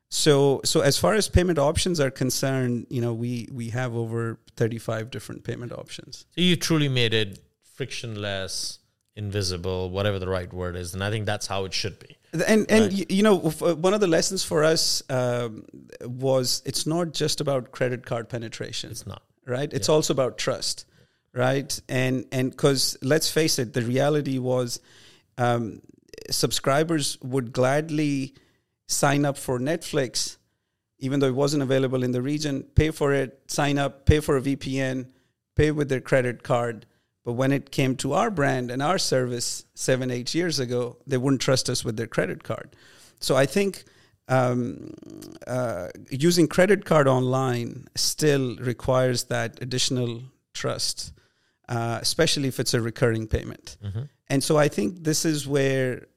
So 0.09 0.61
so 0.63 0.81
as 0.81 0.97
far 0.97 1.13
as 1.15 1.27
payment 1.27 1.59
options 1.59 1.99
are 1.99 2.11
concerned, 2.11 2.87
you 2.89 3.01
know 3.01 3.13
we 3.13 3.49
we 3.51 3.69
have 3.69 3.93
over 3.95 4.39
thirty 4.55 4.79
five 4.79 5.11
different 5.11 5.43
payment 5.43 5.73
options. 5.73 6.25
So 6.35 6.41
you 6.41 6.55
truly 6.55 6.87
made 6.87 7.13
it 7.13 7.39
frictionless, 7.75 8.79
invisible, 9.17 9.89
whatever 9.89 10.19
the 10.19 10.29
right 10.29 10.51
word 10.53 10.75
is, 10.75 10.93
and 10.93 11.03
I 11.03 11.09
think 11.09 11.25
that's 11.25 11.47
how 11.47 11.65
it 11.65 11.73
should 11.73 11.97
be. 11.99 12.15
and 12.47 12.69
and 12.69 12.93
Right. 12.93 13.11
you 13.11 13.23
know 13.23 13.35
uh, 13.61 13.75
one 13.75 13.93
of 13.93 13.99
the 14.01 14.07
lessons 14.07 14.43
for 14.43 14.63
us 14.63 15.01
um, 15.09 15.65
was 16.01 16.61
it's 16.65 16.85
not 16.85 17.13
just 17.13 17.41
about 17.41 17.71
credit 17.71 18.05
card 18.05 18.29
penetration 18.29 18.91
It's 18.91 19.07
not. 19.07 19.21
right 19.45 19.71
it's 19.73 19.89
also 19.89 20.13
about 20.13 20.37
trust 20.37 20.85
right 21.33 21.71
and 21.89 22.25
and 22.31 22.51
because 22.51 22.97
let's 23.01 23.29
face 23.31 23.57
it 23.59 23.73
the 23.73 23.81
reality 23.81 24.37
was 24.39 24.79
um, 25.37 25.81
subscribers 26.29 27.17
would 27.21 27.51
gladly 27.53 28.33
sign 28.87 29.25
up 29.25 29.37
for 29.37 29.57
netflix 29.59 30.37
even 30.99 31.19
though 31.19 31.27
it 31.27 31.35
wasn't 31.35 31.63
available 31.63 32.03
in 32.03 32.11
the 32.11 32.21
region 32.21 32.63
pay 32.75 32.91
for 32.91 33.13
it 33.13 33.39
sign 33.47 33.77
up 33.77 34.05
pay 34.05 34.19
for 34.19 34.37
a 34.37 34.41
vpn 34.41 35.07
pay 35.55 35.71
with 35.71 35.87
their 35.89 36.01
credit 36.01 36.43
card 36.43 36.85
but 37.27 37.33
when 37.33 37.51
it 37.51 37.71
came 37.71 37.97
to 37.97 38.13
our 38.13 38.31
brand 38.31 38.71
and 38.71 38.81
our 38.81 38.97
service 38.97 39.65
seven, 39.75 40.09
eight 40.09 40.33
years 40.33 40.59
ago, 40.59 40.95
they 41.05 41.17
wouldn't 41.17 41.41
trust 41.41 41.69
us 41.69 41.83
with 41.83 41.97
their 41.97 42.07
credit 42.07 42.41
card. 42.41 42.73
So 43.19 43.35
I 43.35 43.45
think 43.45 43.83
um, 44.29 44.93
uh, 45.45 45.89
using 46.09 46.47
credit 46.47 46.85
card 46.85 47.05
online 47.05 47.89
still 47.95 48.55
requires 48.61 49.25
that 49.25 49.61
additional 49.61 50.21
trust, 50.53 51.11
uh, 51.67 51.99
especially 52.01 52.47
if 52.47 52.61
it's 52.61 52.73
a 52.73 52.79
recurring 52.79 53.27
payment. 53.27 53.75
And 54.29 54.41
so 54.41 54.55
I 54.55 54.69
think 54.69 55.03
this 55.03 55.25
is 55.25 55.45
where 55.45 56.07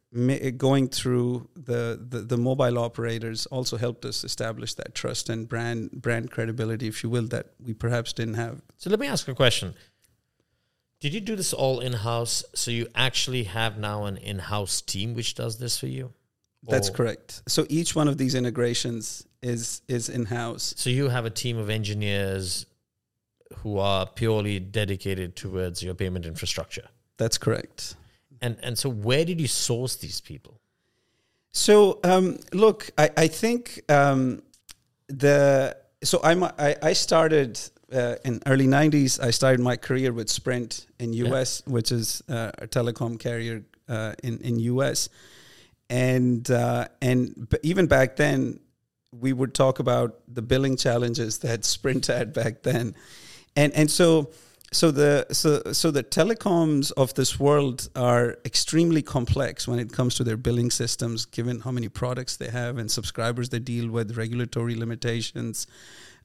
going 0.57 0.87
through 0.91 1.49
the, 1.57 2.07
the, 2.09 2.21
the 2.21 2.37
mobile 2.37 2.79
operators 2.79 3.47
also 3.47 3.77
helped 3.77 4.05
us 4.05 4.23
establish 4.23 4.75
that 4.75 4.95
trust 4.95 5.29
and 5.29 5.49
brand 5.49 5.91
brand 5.91 6.31
credibility, 6.31 6.87
if 6.87 7.03
you 7.03 7.11
will, 7.11 7.27
that 7.27 7.47
we 7.59 7.75
perhaps 7.75 8.13
didn't 8.13 8.35
have. 8.35 8.63
So 8.77 8.91
let 8.91 9.01
me 9.01 9.09
ask 9.09 9.27
a 9.27 9.35
question. 9.35 9.75
Did 11.01 11.15
you 11.15 11.21
do 11.21 11.35
this 11.35 11.53
all 11.53 11.81
in 11.81 11.95
house? 11.95 12.45
So 12.55 12.71
you 12.71 12.87
actually 12.95 13.45
have 13.45 13.79
now 13.79 14.05
an 14.05 14.17
in 14.19 14.39
house 14.39 14.83
team 14.83 15.15
which 15.15 15.35
does 15.35 15.59
this 15.59 15.79
for 15.79 15.87
you? 15.87 16.13
That's 16.63 16.91
Or- 16.91 16.93
correct. 16.93 17.43
So 17.49 17.67
each 17.71 17.97
one 17.97 18.07
of 18.07 18.19
these 18.19 18.35
integrations 18.35 19.27
is 19.43 19.81
is 19.89 20.11
in 20.11 20.27
house. 20.27 20.75
So 20.77 20.91
you 20.91 21.09
have 21.09 21.25
a 21.25 21.31
team 21.31 21.57
of 21.57 21.71
engineers 21.71 22.67
who 23.59 23.79
are 23.79 24.07
purely 24.07 24.61
dedicated 24.61 25.37
towards 25.37 25.83
your 25.83 25.95
payment 25.95 26.27
infrastructure. 26.27 26.89
That's 27.17 27.39
correct. 27.39 27.97
And 28.43 28.59
and 28.63 28.79
so 28.79 28.91
where 28.91 29.25
did 29.25 29.41
you 29.41 29.49
source 29.49 29.97
these 29.97 30.21
people? 30.21 30.61
So 31.53 31.99
um, 32.05 32.39
look, 32.53 32.91
I, 32.99 33.11
I 33.17 33.27
think 33.27 33.81
um, 33.89 34.43
the 35.09 35.77
so 36.03 36.21
I'm 36.23 36.45
I, 36.45 36.77
I 36.83 36.93
started 36.93 37.59
uh, 37.93 38.17
in 38.25 38.41
early 38.47 38.67
'90s. 38.67 39.23
I 39.23 39.31
started 39.31 39.61
my 39.61 39.77
career 39.77 40.13
with 40.13 40.29
Sprint 40.29 40.87
in 40.99 41.13
US, 41.13 41.63
which 41.67 41.93
is 41.93 42.23
uh, 42.29 42.51
a 42.59 42.67
telecom 42.67 43.19
carrier 43.19 43.63
uh, 43.89 44.15
in 44.23 44.39
in 44.39 44.59
US, 44.61 45.09
and 45.89 46.51
uh, 46.51 46.89
and 47.03 47.49
even 47.63 47.87
back 47.87 48.17
then, 48.17 48.61
we 49.13 49.33
would 49.33 49.55
talk 49.55 49.79
about 49.79 50.21
the 50.29 50.43
billing 50.43 50.77
challenges 50.77 51.39
that 51.39 51.65
Sprint 51.75 52.07
had 52.07 52.33
back 52.33 52.63
then, 52.63 52.95
and 53.57 53.73
and 53.75 53.91
so 53.91 54.31
so 54.73 54.91
the 54.91 55.27
so 55.33 55.63
so 55.73 55.91
the 55.91 56.05
telecoms 56.05 56.93
of 56.97 57.15
this 57.15 57.41
world 57.41 57.89
are 57.97 58.39
extremely 58.45 59.03
complex 59.03 59.67
when 59.67 59.81
it 59.81 59.93
comes 59.93 60.15
to 60.15 60.25
their 60.25 60.37
billing 60.37 60.71
systems, 60.71 61.25
given 61.25 61.61
how 61.61 61.73
many 61.73 61.89
products 61.89 62.37
they 62.37 62.49
have 62.49 62.79
and 62.79 62.91
subscribers 62.91 63.49
they 63.49 63.59
deal 63.59 63.91
with, 63.91 64.17
regulatory 64.17 64.77
limitations, 64.77 65.67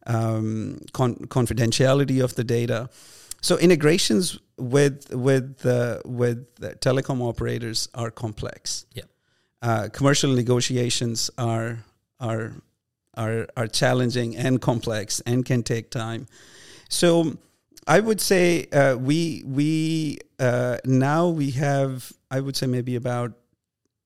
um, 0.06 0.80
con- 0.94 1.16
confidentiality 1.16 2.24
of 2.24 2.36
the 2.36 2.44
data. 2.44 2.90
So 3.42 3.58
integrations 3.58 4.40
with 4.58 5.14
with 5.14 5.66
uh, 5.66 6.00
with 6.06 6.60
telecom 6.80 7.22
operators 7.22 7.90
are 7.94 8.12
complex. 8.12 8.86
Yeah. 8.94 9.04
Uh, 9.62 9.90
commercial 9.92 10.34
negotiations 10.34 11.30
are 11.38 11.84
are 12.20 12.54
are 13.16 13.48
are 13.56 13.68
challenging 13.68 14.36
and 14.36 14.62
complex 14.62 15.22
and 15.26 15.46
can 15.46 15.64
take 15.64 15.90
time. 15.90 16.28
So 16.90 17.38
I 17.88 18.00
would 18.00 18.22
say 18.22 18.66
uh, 18.72 18.96
we 18.96 19.44
we 19.46 20.20
uh, 20.40 20.78
now 20.86 21.28
we 21.28 21.52
have 21.52 22.12
I 22.32 22.40
would 22.40 22.56
say 22.56 22.68
maybe 22.68 22.96
about 22.96 23.34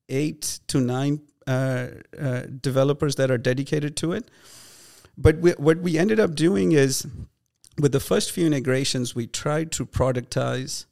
eight 0.10 0.60
to 0.68 0.80
nine 0.80 1.22
uh, 1.48 1.88
uh 2.20 2.42
developers 2.62 3.16
that 3.16 3.32
are 3.32 3.38
dedicated 3.38 3.96
to 3.98 4.14
it. 4.14 4.30
But 5.22 5.40
we, 5.40 5.52
what 5.52 5.80
we 5.80 5.98
ended 5.98 6.20
up 6.20 6.34
doing 6.34 6.72
is 6.72 7.06
with 7.78 7.92
the 7.92 8.00
first 8.00 8.32
few 8.32 8.48
integrations, 8.48 9.14
we 9.14 9.28
tried 9.28 9.72
to 9.74 9.86
productize 9.86 10.86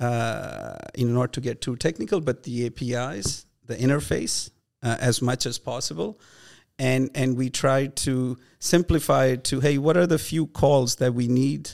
uh, 0.00 0.76
in 0.94 1.14
order 1.16 1.32
to 1.32 1.40
get 1.40 1.60
too 1.60 1.76
technical, 1.76 2.20
but 2.20 2.44
the 2.44 2.66
APIs, 2.66 3.44
the 3.66 3.76
interface, 3.76 4.50
uh, 4.82 4.96
as 4.98 5.20
much 5.20 5.44
as 5.44 5.58
possible. 5.58 6.18
And, 6.78 7.10
and 7.14 7.36
we 7.36 7.50
tried 7.50 7.96
to 7.96 8.38
simplify 8.58 9.26
it 9.26 9.44
to 9.44 9.60
hey, 9.60 9.78
what 9.78 9.96
are 9.96 10.06
the 10.06 10.18
few 10.18 10.46
calls 10.46 10.96
that 10.96 11.14
we 11.14 11.28
need 11.28 11.70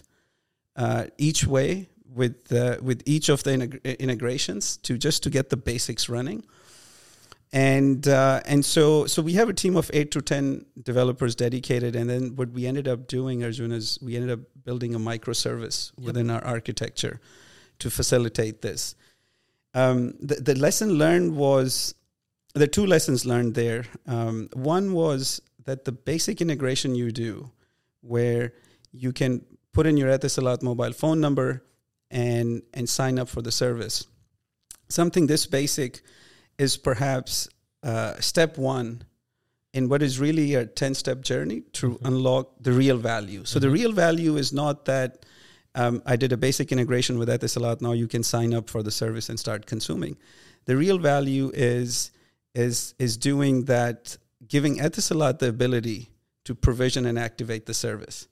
uh, 0.76 1.06
each 1.18 1.46
way 1.46 1.88
with 2.12 2.52
uh, 2.52 2.76
with 2.82 3.02
each 3.06 3.28
of 3.28 3.42
the 3.44 3.50
integ- 3.50 3.98
integrations 3.98 4.76
to 4.78 4.98
just 4.98 5.22
to 5.22 5.30
get 5.30 5.50
the 5.50 5.56
basics 5.56 6.08
running. 6.08 6.44
And 7.52 8.06
uh, 8.06 8.40
and 8.46 8.64
so 8.64 9.06
so 9.06 9.22
we 9.22 9.32
have 9.32 9.48
a 9.48 9.52
team 9.52 9.76
of 9.76 9.90
eight 9.92 10.12
to 10.12 10.20
ten 10.20 10.66
developers 10.80 11.34
dedicated, 11.34 11.96
and 11.96 12.08
then 12.08 12.36
what 12.36 12.50
we 12.50 12.64
ended 12.64 12.86
up 12.86 13.08
doing, 13.08 13.42
Arjun, 13.42 13.72
is 13.72 13.98
we 14.00 14.14
ended 14.14 14.30
up 14.30 14.40
building 14.64 14.94
a 14.94 15.00
microservice 15.00 15.90
yep. 15.96 16.06
within 16.06 16.30
our 16.30 16.44
architecture 16.44 17.20
to 17.80 17.90
facilitate 17.90 18.62
this. 18.62 18.94
Um, 19.74 20.14
the, 20.20 20.36
the 20.36 20.54
lesson 20.54 20.90
learned 20.90 21.36
was 21.36 21.94
the 22.54 22.68
two 22.68 22.86
lessons 22.86 23.26
learned 23.26 23.54
there. 23.54 23.84
Um, 24.06 24.48
one 24.52 24.92
was 24.92 25.42
that 25.64 25.84
the 25.84 25.92
basic 25.92 26.40
integration 26.40 26.94
you 26.94 27.10
do, 27.10 27.50
where 28.00 28.52
you 28.92 29.12
can 29.12 29.44
put 29.72 29.86
in 29.86 29.96
your 29.96 30.08
Etisalat 30.08 30.62
mobile 30.62 30.92
phone 30.92 31.20
number 31.20 31.64
and 32.12 32.62
and 32.74 32.88
sign 32.88 33.18
up 33.18 33.28
for 33.28 33.42
the 33.42 33.52
service. 33.52 34.06
Something 34.88 35.26
this 35.26 35.46
basic 35.46 36.02
is 36.60 36.76
perhaps 36.76 37.48
uh, 37.82 38.14
step 38.20 38.58
one 38.58 39.02
in 39.72 39.88
what 39.88 40.02
is 40.02 40.18
really 40.18 40.54
a 40.54 40.66
10 40.66 40.94
step 40.94 41.22
journey 41.22 41.62
to 41.72 41.90
mm-hmm. 41.90 42.06
unlock 42.06 42.52
the 42.60 42.72
real 42.72 42.98
value. 42.98 43.44
So, 43.44 43.58
mm-hmm. 43.58 43.66
the 43.66 43.70
real 43.70 43.92
value 43.92 44.36
is 44.36 44.52
not 44.52 44.84
that 44.84 45.24
um, 45.74 46.02
I 46.04 46.16
did 46.16 46.32
a 46.32 46.36
basic 46.36 46.72
integration 46.72 47.18
with 47.18 47.28
Etisalat, 47.28 47.80
now 47.80 47.92
you 47.92 48.08
can 48.08 48.22
sign 48.22 48.52
up 48.52 48.68
for 48.68 48.82
the 48.82 48.90
service 48.90 49.28
and 49.28 49.38
start 49.38 49.66
consuming. 49.66 50.16
The 50.64 50.76
real 50.76 50.98
value 50.98 51.52
is, 51.54 52.10
is, 52.54 52.94
is 52.98 53.16
doing 53.16 53.64
that, 53.66 54.16
giving 54.48 54.78
Etisalat 54.78 55.38
the 55.38 55.48
ability 55.48 56.10
to 56.44 56.54
provision 56.54 57.06
and 57.06 57.18
activate 57.18 57.66
the 57.66 57.74
service. 57.74 58.26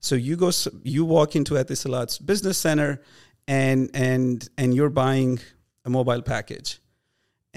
So 0.00 0.14
you 0.14 0.36
go, 0.36 0.52
you 0.84 1.04
walk 1.04 1.34
into 1.34 1.54
Etisalat's 1.54 2.18
business 2.18 2.56
center, 2.56 3.02
and 3.48 3.90
and 3.94 4.48
and 4.56 4.74
you're 4.74 4.90
buying 4.90 5.40
a 5.84 5.90
mobile 5.90 6.22
package, 6.22 6.78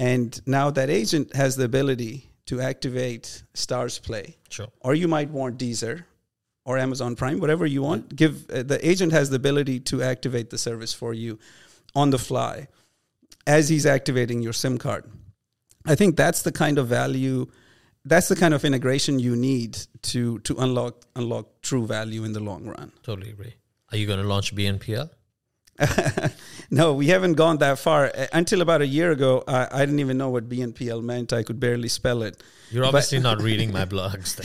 and 0.02 0.42
now 0.48 0.72
that 0.72 0.90
agent 0.90 1.36
has 1.36 1.56
the 1.56 1.64
ability 1.64 2.26
to 2.48 2.60
activate 2.60 3.44
Starz 3.54 4.02
Play, 4.02 4.36
sure. 4.50 4.68
or 4.80 4.96
you 4.96 5.08
might 5.08 5.30
want 5.30 5.60
Deezer 5.60 6.06
or 6.66 6.80
Amazon 6.80 7.16
Prime, 7.16 7.40
whatever 7.40 7.68
you 7.68 7.84
want. 7.84 8.16
Give 8.16 8.50
uh, 8.50 8.64
the 8.64 8.80
agent 8.82 9.12
has 9.12 9.30
the 9.30 9.36
ability 9.36 9.80
to 9.92 10.02
activate 10.02 10.50
the 10.50 10.58
service 10.58 10.92
for 10.92 11.14
you 11.14 11.38
on 11.94 12.10
the 12.10 12.18
fly 12.18 12.68
as 13.46 13.70
he's 13.70 13.86
activating 13.86 14.42
your 14.42 14.54
SIM 14.54 14.80
card. 14.80 15.06
I 15.86 15.94
think 15.94 16.18
that's 16.18 16.42
the 16.42 16.52
kind 16.52 16.80
of 16.80 16.88
value 16.88 17.48
that's 18.04 18.28
the 18.28 18.36
kind 18.36 18.56
of 18.56 18.66
integration 18.66 19.20
you 19.20 19.36
need 19.36 19.78
to 20.02 20.40
to 20.40 20.56
unlock 20.58 21.06
unlock 21.16 21.46
true 21.62 21.86
value 21.86 22.24
in 22.24 22.34
the 22.34 22.40
long 22.40 22.66
run. 22.66 22.92
Totally 23.04 23.30
agree. 23.30 23.54
Are 23.92 23.98
you 23.98 24.08
going 24.08 24.22
to 24.22 24.28
launch 24.28 24.56
BNPL? 24.56 25.10
no, 26.72 26.94
we 26.94 27.08
haven't 27.08 27.34
gone 27.34 27.58
that 27.58 27.78
far. 27.80 28.06
Uh, 28.06 28.28
until 28.32 28.62
about 28.62 28.82
a 28.82 28.88
year 28.88 29.12
ago, 29.12 29.44
I, 29.46 29.68
I, 29.72 29.80
didn't 29.82 30.00
even 30.00 30.18
know 30.18 30.30
what 30.30 30.48
BNPL 30.48 31.04
meant. 31.04 31.34
I 31.34 31.44
could 31.44 31.60
barely 31.60 31.90
spell 31.90 32.24
it. 32.24 32.42
You're 32.72 32.86
obviously 32.86 33.20
not 33.20 33.42
reading 33.50 33.74
my 33.74 33.86
blogs. 33.86 34.40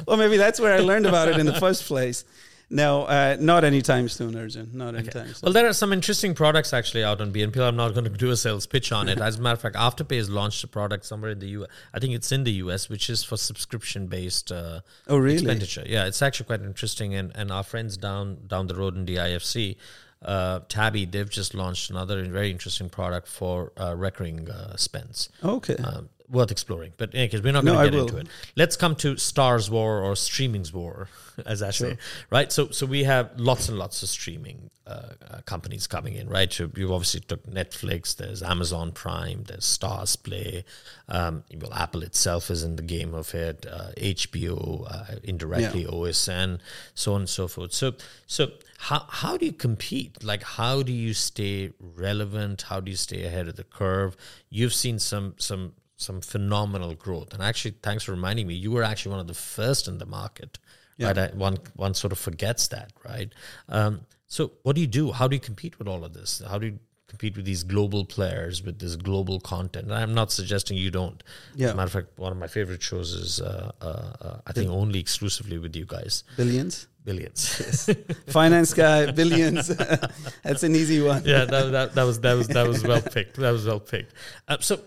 well, 0.06 0.16
maybe 0.16 0.38
that's 0.38 0.58
where 0.58 0.72
I 0.72 0.80
learned 0.80 1.04
about 1.04 1.28
it 1.28 1.38
in 1.38 1.44
the 1.44 1.60
first 1.60 1.84
place. 1.84 2.24
No, 2.70 3.02
uh, 3.02 3.36
not 3.38 3.64
anytime 3.64 4.08
soon, 4.08 4.34
Arjun. 4.34 4.70
Not 4.72 4.94
anytime 4.94 5.24
okay. 5.24 5.32
soon. 5.34 5.40
Well, 5.42 5.52
there 5.52 5.68
are 5.68 5.74
some 5.74 5.92
interesting 5.92 6.34
products 6.34 6.72
actually 6.72 7.04
out 7.04 7.20
on 7.20 7.30
BNPL. 7.30 7.68
I'm 7.68 7.76
not 7.76 7.92
going 7.92 8.04
to 8.04 8.10
do 8.10 8.30
a 8.30 8.36
sales 8.36 8.66
pitch 8.66 8.90
on 8.92 9.10
it. 9.10 9.20
As 9.20 9.38
a 9.38 9.42
matter 9.42 9.54
of 9.54 9.60
fact, 9.60 9.76
Afterpay 9.76 10.16
has 10.16 10.30
launched 10.30 10.64
a 10.64 10.66
product 10.66 11.04
somewhere 11.04 11.32
in 11.32 11.38
the 11.38 11.48
US. 11.48 11.68
I 11.92 11.98
think 11.98 12.14
it's 12.14 12.32
in 12.32 12.44
the 12.44 12.52
US, 12.52 12.88
which 12.88 13.10
is 13.10 13.22
for 13.22 13.36
subscription 13.36 14.06
based 14.06 14.50
uh, 14.50 14.80
oh, 15.06 15.18
really? 15.18 15.34
expenditure. 15.34 15.82
Yeah, 15.84 16.06
it's 16.06 16.22
actually 16.22 16.46
quite 16.46 16.62
interesting. 16.62 17.14
And, 17.14 17.30
and 17.34 17.52
our 17.52 17.62
friends 17.62 17.98
down 17.98 18.46
down 18.46 18.68
the 18.68 18.74
road 18.74 18.96
in 18.96 19.04
the 19.04 19.16
IFC, 19.16 19.76
uh, 20.24 20.60
Tabby, 20.68 21.04
they've 21.04 21.28
just 21.28 21.54
launched 21.54 21.90
another 21.90 22.22
very 22.24 22.50
interesting 22.50 22.88
product 22.88 23.28
for 23.28 23.72
uh, 23.78 23.94
recurring 23.96 24.50
uh, 24.50 24.76
spends. 24.76 25.28
Okay. 25.44 25.76
Um, 25.76 26.08
worth 26.28 26.50
exploring. 26.50 26.92
But 26.96 27.10
in 27.12 27.20
any 27.20 27.28
case, 27.28 27.40
we're 27.42 27.52
not 27.52 27.64
going 27.64 27.78
to 27.78 27.90
get 27.90 28.00
into 28.00 28.16
it. 28.18 28.28
Let's 28.56 28.76
come 28.76 28.96
to 28.96 29.16
Stars 29.16 29.70
War 29.70 30.00
or 30.00 30.16
Streaming's 30.16 30.72
War, 30.72 31.08
as 31.46 31.62
I 31.62 31.70
sure. 31.70 31.90
say. 31.90 31.98
Right. 32.30 32.50
So 32.52 32.70
so 32.70 32.86
we 32.86 33.04
have 33.04 33.30
lots 33.36 33.68
and 33.68 33.78
lots 33.78 34.02
of 34.02 34.08
streaming 34.08 34.70
uh, 34.86 35.08
uh, 35.30 35.40
companies 35.44 35.86
coming 35.86 36.14
in. 36.14 36.28
Right. 36.28 36.52
So 36.52 36.70
you 36.74 36.92
obviously 36.92 37.20
took 37.20 37.46
Netflix. 37.46 38.16
There's 38.16 38.42
Amazon 38.42 38.92
Prime. 38.92 39.44
There's 39.44 39.64
Starz 39.64 40.20
Play. 40.20 40.64
Um, 41.08 41.44
well, 41.60 41.72
Apple 41.74 42.02
itself 42.02 42.50
is 42.50 42.62
in 42.62 42.76
the 42.76 42.82
game 42.82 43.14
of 43.14 43.34
it. 43.34 43.66
Uh, 43.70 43.90
HBO 43.96 44.90
uh, 44.90 45.16
indirectly, 45.22 45.82
yeah. 45.82 45.88
OSN, 45.88 46.58
so 46.94 47.14
on 47.14 47.22
and 47.22 47.28
so 47.28 47.48
forth. 47.48 47.72
So 47.72 47.94
so 48.26 48.52
how 48.78 49.06
how 49.08 49.36
do 49.36 49.46
you 49.46 49.52
compete? 49.52 50.24
Like 50.24 50.42
how 50.42 50.82
do 50.82 50.92
you 50.92 51.14
stay 51.14 51.72
relevant? 51.78 52.62
How 52.62 52.80
do 52.80 52.90
you 52.90 52.96
stay 52.96 53.24
ahead 53.24 53.48
of 53.48 53.56
the 53.56 53.64
curve? 53.64 54.16
You've 54.50 54.74
seen 54.74 54.98
some 54.98 55.34
some 55.38 55.74
some 56.02 56.20
phenomenal 56.20 56.94
growth. 56.94 57.32
And 57.32 57.42
actually, 57.42 57.74
thanks 57.82 58.04
for 58.04 58.12
reminding 58.12 58.46
me, 58.46 58.54
you 58.54 58.70
were 58.70 58.82
actually 58.82 59.12
one 59.12 59.20
of 59.20 59.26
the 59.26 59.34
first 59.34 59.88
in 59.88 59.98
the 59.98 60.06
market. 60.06 60.58
Yeah. 60.98 61.08
Right? 61.08 61.18
I, 61.18 61.26
one 61.28 61.58
one 61.74 61.94
sort 61.94 62.12
of 62.12 62.18
forgets 62.18 62.68
that, 62.68 62.92
right? 63.04 63.32
Um, 63.68 64.02
so, 64.26 64.52
what 64.62 64.74
do 64.76 64.80
you 64.80 64.86
do? 64.86 65.12
How 65.12 65.26
do 65.28 65.34
you 65.36 65.40
compete 65.40 65.78
with 65.78 65.88
all 65.88 66.04
of 66.04 66.12
this? 66.12 66.42
How 66.46 66.58
do 66.58 66.66
you 66.66 66.78
compete 67.06 67.36
with 67.36 67.44
these 67.44 67.62
global 67.62 68.04
players 68.04 68.62
with 68.62 68.78
this 68.78 68.96
global 68.96 69.40
content? 69.40 69.86
And 69.86 69.94
I'm 69.94 70.14
not 70.14 70.32
suggesting 70.32 70.76
you 70.76 70.90
don't. 70.90 71.22
Yeah. 71.54 71.68
As 71.68 71.72
a 71.72 71.76
matter 71.76 71.86
of 71.86 71.92
fact, 71.92 72.18
one 72.18 72.32
of 72.32 72.38
my 72.38 72.46
favorite 72.46 72.82
shows 72.82 73.12
is, 73.12 73.40
uh, 73.40 73.72
uh, 73.80 73.84
uh, 74.20 74.36
I 74.46 74.52
think, 74.52 74.70
only 74.70 74.98
exclusively 75.00 75.58
with 75.58 75.74
you 75.76 75.86
guys. 75.86 76.24
Billions. 76.36 76.88
Billions. 77.04 77.56
Yes. 77.58 77.90
Finance 78.28 78.74
guy, 78.74 79.10
billions. 79.10 79.68
That's 80.44 80.62
an 80.62 80.76
easy 80.76 81.02
one. 81.02 81.24
yeah, 81.24 81.44
that, 81.44 81.72
that, 81.72 81.94
that 81.94 82.04
was 82.04 82.20
that 82.20 82.34
was 82.34 82.48
that 82.48 82.66
was 82.66 82.84
well 82.84 83.02
picked. 83.02 83.36
That 83.36 83.50
was 83.50 83.66
well 83.66 83.80
picked. 83.80 84.14
Uh, 84.46 84.58
so 84.60 84.80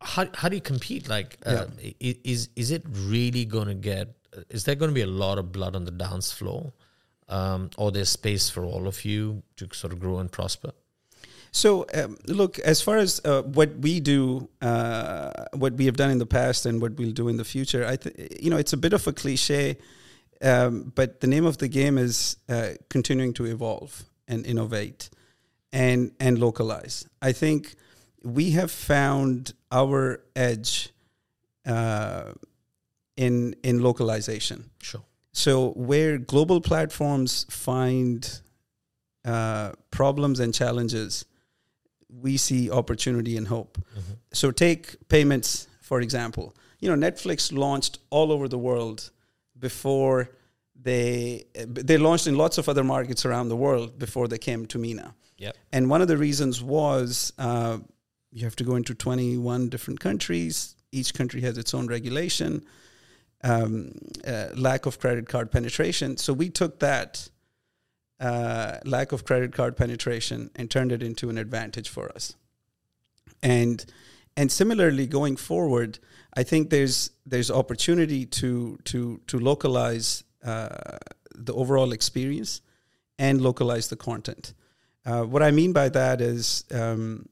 how 0.00 0.26
how 0.34 0.48
do 0.48 0.56
you 0.56 0.62
compete? 0.62 1.08
Like, 1.08 1.38
uh, 1.44 1.66
yeah. 1.80 2.12
is 2.24 2.48
is 2.56 2.70
it 2.70 2.84
really 2.88 3.44
going 3.44 3.68
to 3.68 3.74
get? 3.74 4.08
Is 4.48 4.64
there 4.64 4.74
going 4.74 4.90
to 4.90 4.94
be 4.94 5.02
a 5.02 5.06
lot 5.06 5.38
of 5.38 5.52
blood 5.52 5.76
on 5.76 5.84
the 5.84 5.90
dance 5.90 6.32
floor, 6.32 6.72
um, 7.28 7.70
or 7.76 7.90
there's 7.92 8.08
space 8.08 8.48
for 8.48 8.64
all 8.64 8.86
of 8.86 9.04
you 9.04 9.42
to 9.56 9.68
sort 9.72 9.92
of 9.92 10.00
grow 10.00 10.18
and 10.18 10.30
prosper? 10.30 10.72
So, 11.52 11.84
um, 11.94 12.16
look, 12.26 12.60
as 12.60 12.80
far 12.80 12.98
as 12.98 13.20
uh, 13.24 13.42
what 13.42 13.76
we 13.78 13.98
do, 13.98 14.48
uh, 14.62 15.46
what 15.52 15.72
we 15.72 15.86
have 15.86 15.96
done 15.96 16.10
in 16.10 16.18
the 16.18 16.26
past, 16.26 16.64
and 16.64 16.80
what 16.80 16.96
we'll 16.96 17.12
do 17.12 17.28
in 17.28 17.36
the 17.36 17.44
future, 17.44 17.84
I 17.84 17.96
th- 17.96 18.40
you 18.40 18.50
know, 18.50 18.56
it's 18.56 18.72
a 18.72 18.76
bit 18.76 18.92
of 18.92 19.06
a 19.06 19.12
cliche, 19.12 19.76
um, 20.42 20.92
but 20.94 21.20
the 21.20 21.26
name 21.26 21.44
of 21.44 21.58
the 21.58 21.68
game 21.68 21.98
is 21.98 22.36
uh, 22.48 22.70
continuing 22.88 23.34
to 23.34 23.46
evolve 23.46 24.04
and 24.28 24.46
innovate, 24.46 25.10
and 25.72 26.12
and 26.20 26.38
localize. 26.38 27.04
I 27.20 27.32
think 27.32 27.74
we 28.22 28.50
have 28.52 28.70
found 28.70 29.54
our 29.70 30.22
edge 30.36 30.90
uh, 31.66 32.32
in 33.16 33.54
in 33.62 33.82
localization. 33.82 34.70
Sure. 34.80 35.02
So 35.32 35.70
where 35.70 36.18
global 36.18 36.60
platforms 36.60 37.46
find 37.48 38.40
uh, 39.24 39.72
problems 39.90 40.40
and 40.40 40.52
challenges, 40.52 41.24
we 42.08 42.36
see 42.36 42.70
opportunity 42.70 43.36
and 43.36 43.46
hope. 43.46 43.78
Mm-hmm. 43.78 44.14
So 44.32 44.50
take 44.50 45.08
payments 45.08 45.68
for 45.80 46.00
example. 46.00 46.54
You 46.78 46.94
know, 46.94 47.10
Netflix 47.10 47.52
launched 47.52 47.98
all 48.10 48.30
over 48.32 48.48
the 48.48 48.58
world 48.58 49.10
before 49.58 50.30
they 50.82 51.44
they 51.54 51.98
launched 51.98 52.26
in 52.26 52.36
lots 52.36 52.58
of 52.58 52.68
other 52.68 52.84
markets 52.84 53.26
around 53.26 53.48
the 53.48 53.56
world 53.56 53.98
before 53.98 54.28
they 54.28 54.38
came 54.38 54.66
to 54.66 54.78
MENA. 54.78 55.14
Yep. 55.38 55.56
And 55.72 55.90
one 55.90 56.00
of 56.00 56.08
the 56.08 56.16
reasons 56.16 56.62
was 56.62 57.32
uh, 57.38 57.78
you 58.32 58.44
have 58.44 58.56
to 58.56 58.64
go 58.64 58.76
into 58.76 58.94
21 58.94 59.68
different 59.68 60.00
countries. 60.00 60.76
Each 60.92 61.12
country 61.14 61.40
has 61.42 61.58
its 61.58 61.74
own 61.74 61.86
regulation, 61.86 62.64
um, 63.42 63.92
uh, 64.26 64.48
lack 64.54 64.86
of 64.86 64.98
credit 64.98 65.28
card 65.28 65.50
penetration. 65.50 66.16
So 66.16 66.32
we 66.32 66.48
took 66.50 66.80
that 66.80 67.28
uh, 68.20 68.78
lack 68.84 69.12
of 69.12 69.24
credit 69.24 69.52
card 69.52 69.76
penetration 69.76 70.50
and 70.54 70.70
turned 70.70 70.92
it 70.92 71.02
into 71.02 71.30
an 71.30 71.38
advantage 71.38 71.88
for 71.88 72.10
us. 72.12 72.34
And 73.42 73.84
and 74.36 74.52
similarly, 74.52 75.06
going 75.06 75.36
forward, 75.36 75.98
I 76.34 76.42
think 76.42 76.70
there's 76.70 77.10
there's 77.26 77.50
opportunity 77.50 78.26
to 78.26 78.78
to 78.84 79.20
to 79.26 79.38
localize 79.38 80.24
uh, 80.44 80.98
the 81.34 81.54
overall 81.54 81.92
experience 81.92 82.60
and 83.18 83.40
localize 83.40 83.88
the 83.88 83.96
content. 83.96 84.54
Uh, 85.04 85.22
what 85.22 85.42
I 85.42 85.50
mean 85.50 85.72
by 85.72 85.88
that 85.88 86.20
is, 86.20 86.64
um, 86.70 87.26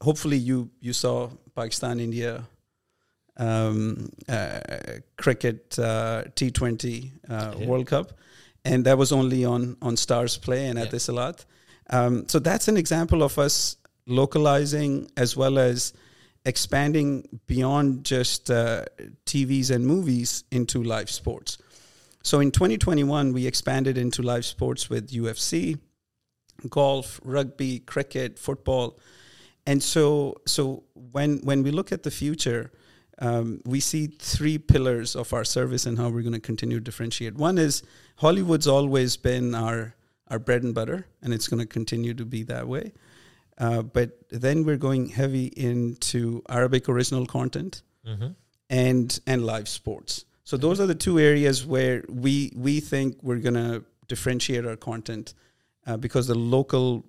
hopefully, 0.00 0.36
you 0.36 0.70
you 0.80 0.92
saw 0.92 1.30
Pakistan 1.54 2.00
India 2.00 2.44
um, 3.36 4.08
uh, 4.28 4.60
cricket 5.16 5.78
uh, 5.78 6.24
T20 6.34 7.10
uh, 7.28 7.54
Yeah. 7.58 7.66
World 7.66 7.86
Cup, 7.86 8.12
and 8.64 8.84
that 8.86 8.98
was 8.98 9.12
only 9.12 9.44
on 9.44 9.76
on 9.82 9.96
Starz 9.96 10.40
Play 10.40 10.66
and 10.66 10.78
Etisalat. 10.78 11.44
Um, 11.90 12.28
so 12.28 12.38
that's 12.38 12.68
an 12.68 12.76
example 12.76 13.22
of 13.22 13.38
us 13.38 13.76
localizing 14.06 15.10
as 15.16 15.36
well 15.36 15.58
as 15.58 15.92
expanding 16.44 17.40
beyond 17.46 18.04
just 18.04 18.50
uh, 18.50 18.84
TVs 19.24 19.70
and 19.70 19.84
movies 19.86 20.44
into 20.50 20.82
live 20.82 21.10
sports. 21.10 21.58
So 22.22 22.40
in 22.40 22.50
2021, 22.50 23.32
we 23.32 23.46
expanded 23.46 23.98
into 23.98 24.22
live 24.22 24.44
sports 24.44 24.90
with 24.90 25.10
UFC, 25.10 25.78
golf, 26.68 27.20
rugby, 27.24 27.80
cricket, 27.80 28.38
football, 28.38 28.98
and 29.66 29.82
so 29.82 30.34
so 30.46 30.84
when 30.94 31.38
when 31.38 31.62
we 31.62 31.70
look 31.70 31.92
at 31.92 32.02
the 32.02 32.10
future, 32.10 32.70
um, 33.18 33.60
we 33.64 33.80
see 33.80 34.06
three 34.06 34.58
pillars 34.58 35.16
of 35.16 35.32
our 35.32 35.44
service 35.44 35.86
and 35.86 35.98
how 35.98 36.08
we're 36.08 36.22
going 36.22 36.40
to 36.40 36.46
continue 36.52 36.78
to 36.78 36.84
differentiate. 36.84 37.34
One 37.36 37.58
is 37.58 37.82
Hollywood's 38.16 38.66
always 38.66 39.16
been 39.16 39.54
our 39.54 39.94
our 40.28 40.38
bread 40.38 40.62
and 40.62 40.74
butter, 40.74 41.06
and 41.22 41.32
it's 41.32 41.48
going 41.48 41.60
to 41.60 41.66
continue 41.66 42.14
to 42.14 42.24
be 42.24 42.42
that 42.44 42.66
way. 42.68 42.92
Uh, 43.58 43.82
but 43.82 44.10
then 44.30 44.64
we're 44.64 44.76
going 44.76 45.08
heavy 45.08 45.46
into 45.46 46.42
Arabic 46.48 46.88
original 46.88 47.26
content 47.26 47.82
Mm-hmm. 48.06 48.28
and 48.70 49.20
and 49.26 49.44
live 49.44 49.66
sports. 49.68 50.24
So 50.44 50.56
those 50.56 50.78
are 50.80 50.86
the 50.86 50.94
two 50.94 51.18
areas 51.18 51.66
where 51.66 52.04
we 52.08 52.52
we 52.54 52.78
think 52.80 53.16
we're 53.22 53.40
gonna 53.40 53.82
differentiate 54.06 54.64
our 54.64 54.76
content 54.76 55.34
uh, 55.88 55.96
because 55.96 56.28
the 56.28 56.36
local 56.36 57.04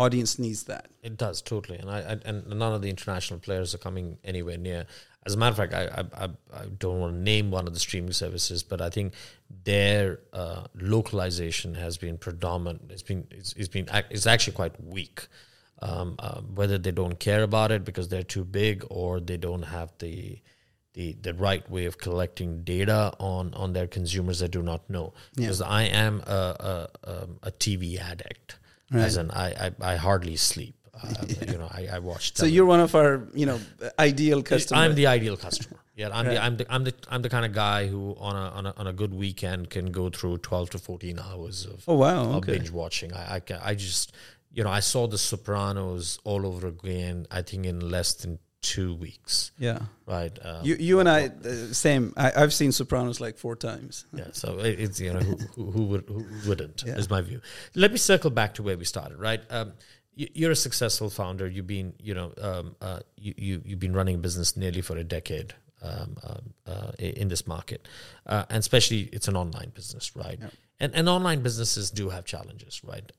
audience 0.00 0.38
needs 0.38 0.64
that. 0.64 0.88
It 1.02 1.16
does 1.16 1.42
totally, 1.42 1.78
and 1.78 1.90
I, 1.90 1.98
I 1.98 2.18
and 2.24 2.46
none 2.48 2.72
of 2.72 2.82
the 2.82 2.90
international 2.90 3.38
players 3.38 3.74
are 3.74 3.78
coming 3.78 4.18
anywhere 4.24 4.56
near. 4.56 4.86
As 5.26 5.34
a 5.34 5.36
matter 5.36 5.62
of 5.62 5.70
fact, 5.70 5.74
I 5.74 6.24
I, 6.24 6.28
I, 6.62 6.64
don't 6.78 6.98
want 7.00 7.12
to 7.14 7.20
name 7.20 7.50
one 7.50 7.66
of 7.66 7.74
the 7.74 7.80
streaming 7.80 8.12
services, 8.12 8.62
but 8.62 8.80
I 8.80 8.88
think 8.88 9.12
their 9.64 10.20
uh, 10.32 10.64
localization 10.74 11.74
has 11.74 11.98
been 11.98 12.16
predominant. 12.16 12.90
It's 12.90 13.02
been 13.02 13.26
it's, 13.30 13.52
it's 13.52 13.68
been 13.68 13.86
it's 14.10 14.26
actually 14.26 14.54
quite 14.54 14.82
weak. 14.82 15.28
Um, 15.82 16.16
uh, 16.18 16.42
whether 16.42 16.76
they 16.76 16.90
don't 16.90 17.18
care 17.18 17.42
about 17.42 17.72
it 17.72 17.86
because 17.86 18.08
they're 18.08 18.22
too 18.22 18.44
big, 18.44 18.84
or 18.90 19.18
they 19.18 19.38
don't 19.38 19.62
have 19.62 19.92
the 19.98 20.40
the 20.94 21.12
the 21.20 21.34
right 21.34 21.68
way 21.70 21.84
of 21.86 21.98
collecting 21.98 22.62
data 22.62 23.12
on 23.18 23.54
on 23.54 23.72
their 23.72 23.86
consumers 23.86 24.40
that 24.40 24.50
do 24.50 24.62
not 24.62 24.88
know. 24.90 25.12
Yeah. 25.36 25.46
Because 25.46 25.62
I 25.62 25.84
am 25.84 26.20
a 26.26 26.88
a, 27.04 27.12
um, 27.12 27.38
a 27.42 27.50
TV 27.50 27.98
addict, 27.98 28.58
as 28.92 29.16
in 29.16 29.30
I, 29.30 29.46
I 29.66 29.92
I 29.92 29.96
hardly 29.96 30.36
sleep. 30.36 30.74
Uh, 30.94 31.08
You 31.52 31.58
know, 31.58 31.68
I, 31.70 31.88
I 31.96 31.98
watch. 32.00 32.36
So 32.36 32.44
you're 32.46 32.66
one 32.66 32.80
of 32.80 32.94
our 32.94 33.28
you 33.34 33.46
know 33.46 33.58
ideal 33.98 34.42
customers. 34.42 34.80
I'm 34.82 34.94
the 34.94 35.06
ideal 35.06 35.36
customer. 35.36 35.78
Yeah, 35.96 36.08
I'm 36.12 36.26
Right. 36.26 36.34
the 36.34 36.42
I'm 36.44 36.56
the 36.56 36.66
I'm 36.74 36.84
the 36.84 36.94
I'm 37.10 37.22
the 37.22 37.28
kind 37.30 37.44
of 37.44 37.52
guy 37.52 37.86
who 37.86 38.16
on 38.18 38.36
a 38.36 38.48
on 38.58 38.66
a 38.66 38.72
on 38.76 38.86
a 38.86 38.92
good 38.92 39.12
weekend 39.14 39.70
can 39.70 39.90
go 39.92 40.10
through 40.10 40.38
twelve 40.38 40.70
to 40.70 40.78
fourteen 40.78 41.18
hours 41.18 41.66
of, 41.66 41.84
oh 41.88 41.94
wow 41.94 42.22
of 42.24 42.34
okay 42.36 42.52
binge 42.58 42.70
watching. 42.70 43.12
I 43.12 43.36
I, 43.36 43.40
I 43.70 43.74
just 43.74 44.12
you 44.52 44.62
know 44.64 44.70
I 44.70 44.80
saw 44.80 45.06
The 45.06 45.18
Sopranos 45.18 46.18
all 46.24 46.46
over 46.46 46.66
again. 46.68 47.26
I 47.30 47.42
think 47.42 47.66
in 47.66 47.80
less 47.90 48.14
than 48.14 48.38
two 48.62 48.94
weeks. 48.94 49.52
yeah. 49.58 49.78
Right. 50.06 50.36
Um, 50.42 50.64
You 50.64 50.76
you 50.76 51.00
and 51.00 51.08
I 51.08 51.26
uh, 51.26 51.72
same. 51.72 52.12
I, 52.16 52.32
I've 52.36 52.52
seen 52.52 52.72
Sopranos 52.72 53.20
like 53.20 53.38
four 53.38 53.56
times. 53.56 54.04
yeah, 54.12 54.28
so 54.32 54.58
it, 54.58 54.78
it's 54.80 55.00
you 55.00 55.12
know 55.12 55.20
who, 55.20 55.36
who, 55.56 55.70
who 55.70 55.82
would 55.84 56.04
who 56.08 56.24
wouldn't 56.48 56.82
Yeah. 56.86 56.96
is 56.98 57.08
my 57.08 57.20
view. 57.22 57.40
Let 57.74 57.90
me 57.92 57.98
circle 57.98 58.30
back 58.30 58.54
to 58.54 58.62
where 58.62 58.76
we 58.76 58.84
started. 58.84 59.18
Right, 59.18 59.40
um, 59.50 59.72
you, 60.14 60.28
you're 60.34 60.50
a 60.52 60.56
successful 60.56 61.10
founder. 61.10 61.46
You've 61.46 61.66
been 61.66 61.94
you 61.98 62.14
know 62.14 62.32
um, 62.40 62.76
uh, 62.80 63.00
you, 63.16 63.34
you 63.36 63.62
you've 63.64 63.80
been 63.80 63.94
running 63.94 64.16
a 64.16 64.18
business 64.18 64.56
nearly 64.56 64.82
for 64.82 64.96
a 64.98 65.04
decade 65.04 65.54
um, 65.82 66.16
um, 66.24 66.54
uh, 66.66 66.90
in 66.98 67.28
this 67.28 67.46
market, 67.46 67.88
uh, 68.26 68.44
and 68.50 68.58
especially 68.58 69.08
it's 69.12 69.28
an 69.28 69.36
online 69.36 69.70
business, 69.74 70.14
right? 70.16 70.38
And 70.78 70.94
and 70.94 71.08
online 71.08 71.42
businesses 71.42 71.90
do 71.90 72.10
have 72.10 72.24
challenges, 72.24 72.82
right? 72.84 73.12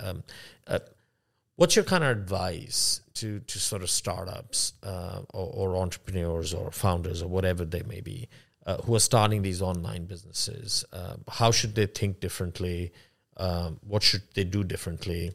What's 1.61 1.75
your 1.75 1.85
kind 1.85 2.03
of 2.03 2.09
advice 2.09 3.01
to 3.13 3.39
to 3.41 3.59
sort 3.59 3.83
of 3.83 3.91
startups 3.91 4.73
uh, 4.81 5.19
or, 5.31 5.73
or 5.73 5.77
entrepreneurs 5.77 6.55
or 6.55 6.71
founders 6.71 7.21
or 7.21 7.27
whatever 7.27 7.65
they 7.65 7.83
may 7.83 8.01
be 8.01 8.29
uh, 8.65 8.77
who 8.77 8.95
are 8.95 8.99
starting 8.99 9.43
these 9.43 9.61
online 9.61 10.05
businesses 10.05 10.83
uh, 10.91 11.17
how 11.29 11.51
should 11.51 11.75
they 11.75 11.85
think 11.85 12.19
differently 12.19 12.91
um, 13.37 13.79
what 13.85 14.01
should 14.01 14.23
they 14.33 14.43
do 14.43 14.63
differently 14.63 15.33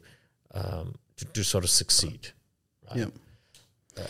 um, 0.53 0.95
to, 1.15 1.23
to 1.27 1.43
sort 1.45 1.63
of 1.63 1.69
succeed 1.69 2.33
right? 2.89 3.09
Yeah. 3.95 4.03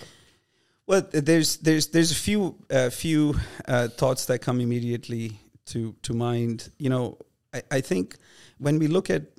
Well, 0.88 1.08
there's 1.12 1.58
there's 1.58 1.88
there's 1.90 2.12
a 2.12 2.16
few 2.16 2.56
uh, 2.72 2.90
few 2.90 3.36
uh, 3.68 3.90
thoughts 3.90 4.26
that 4.26 4.40
come 4.40 4.60
immediately 4.60 5.40
to 5.68 5.94
to 6.02 6.14
mind. 6.16 6.72
You 6.80 6.90
know, 6.90 7.18
I, 7.54 7.62
I 7.70 7.82
think 7.82 8.16
when 8.58 8.80
we 8.80 8.88
look 8.88 9.12
at 9.12 9.37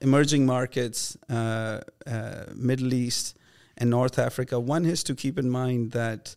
emerging 0.00 0.46
markets, 0.46 1.16
uh, 1.28 1.80
uh, 2.06 2.44
Middle 2.54 2.94
East 2.94 3.36
and 3.76 3.90
North 3.90 4.18
Africa, 4.18 4.60
one 4.60 4.84
has 4.84 5.02
to 5.04 5.14
keep 5.14 5.38
in 5.38 5.50
mind 5.50 5.92
that 5.92 6.36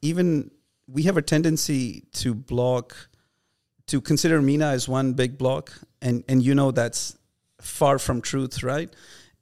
even 0.00 0.50
we 0.86 1.02
have 1.02 1.16
a 1.16 1.22
tendency 1.22 2.04
to 2.12 2.34
block 2.34 3.08
to 3.86 4.00
consider 4.00 4.40
MENA 4.40 4.66
as 4.66 4.88
one 4.88 5.14
big 5.14 5.38
block, 5.38 5.72
and 6.00 6.24
and 6.28 6.42
you 6.42 6.54
know 6.54 6.70
that's 6.70 7.16
far 7.60 7.98
from 7.98 8.20
truth, 8.20 8.62
right? 8.62 8.90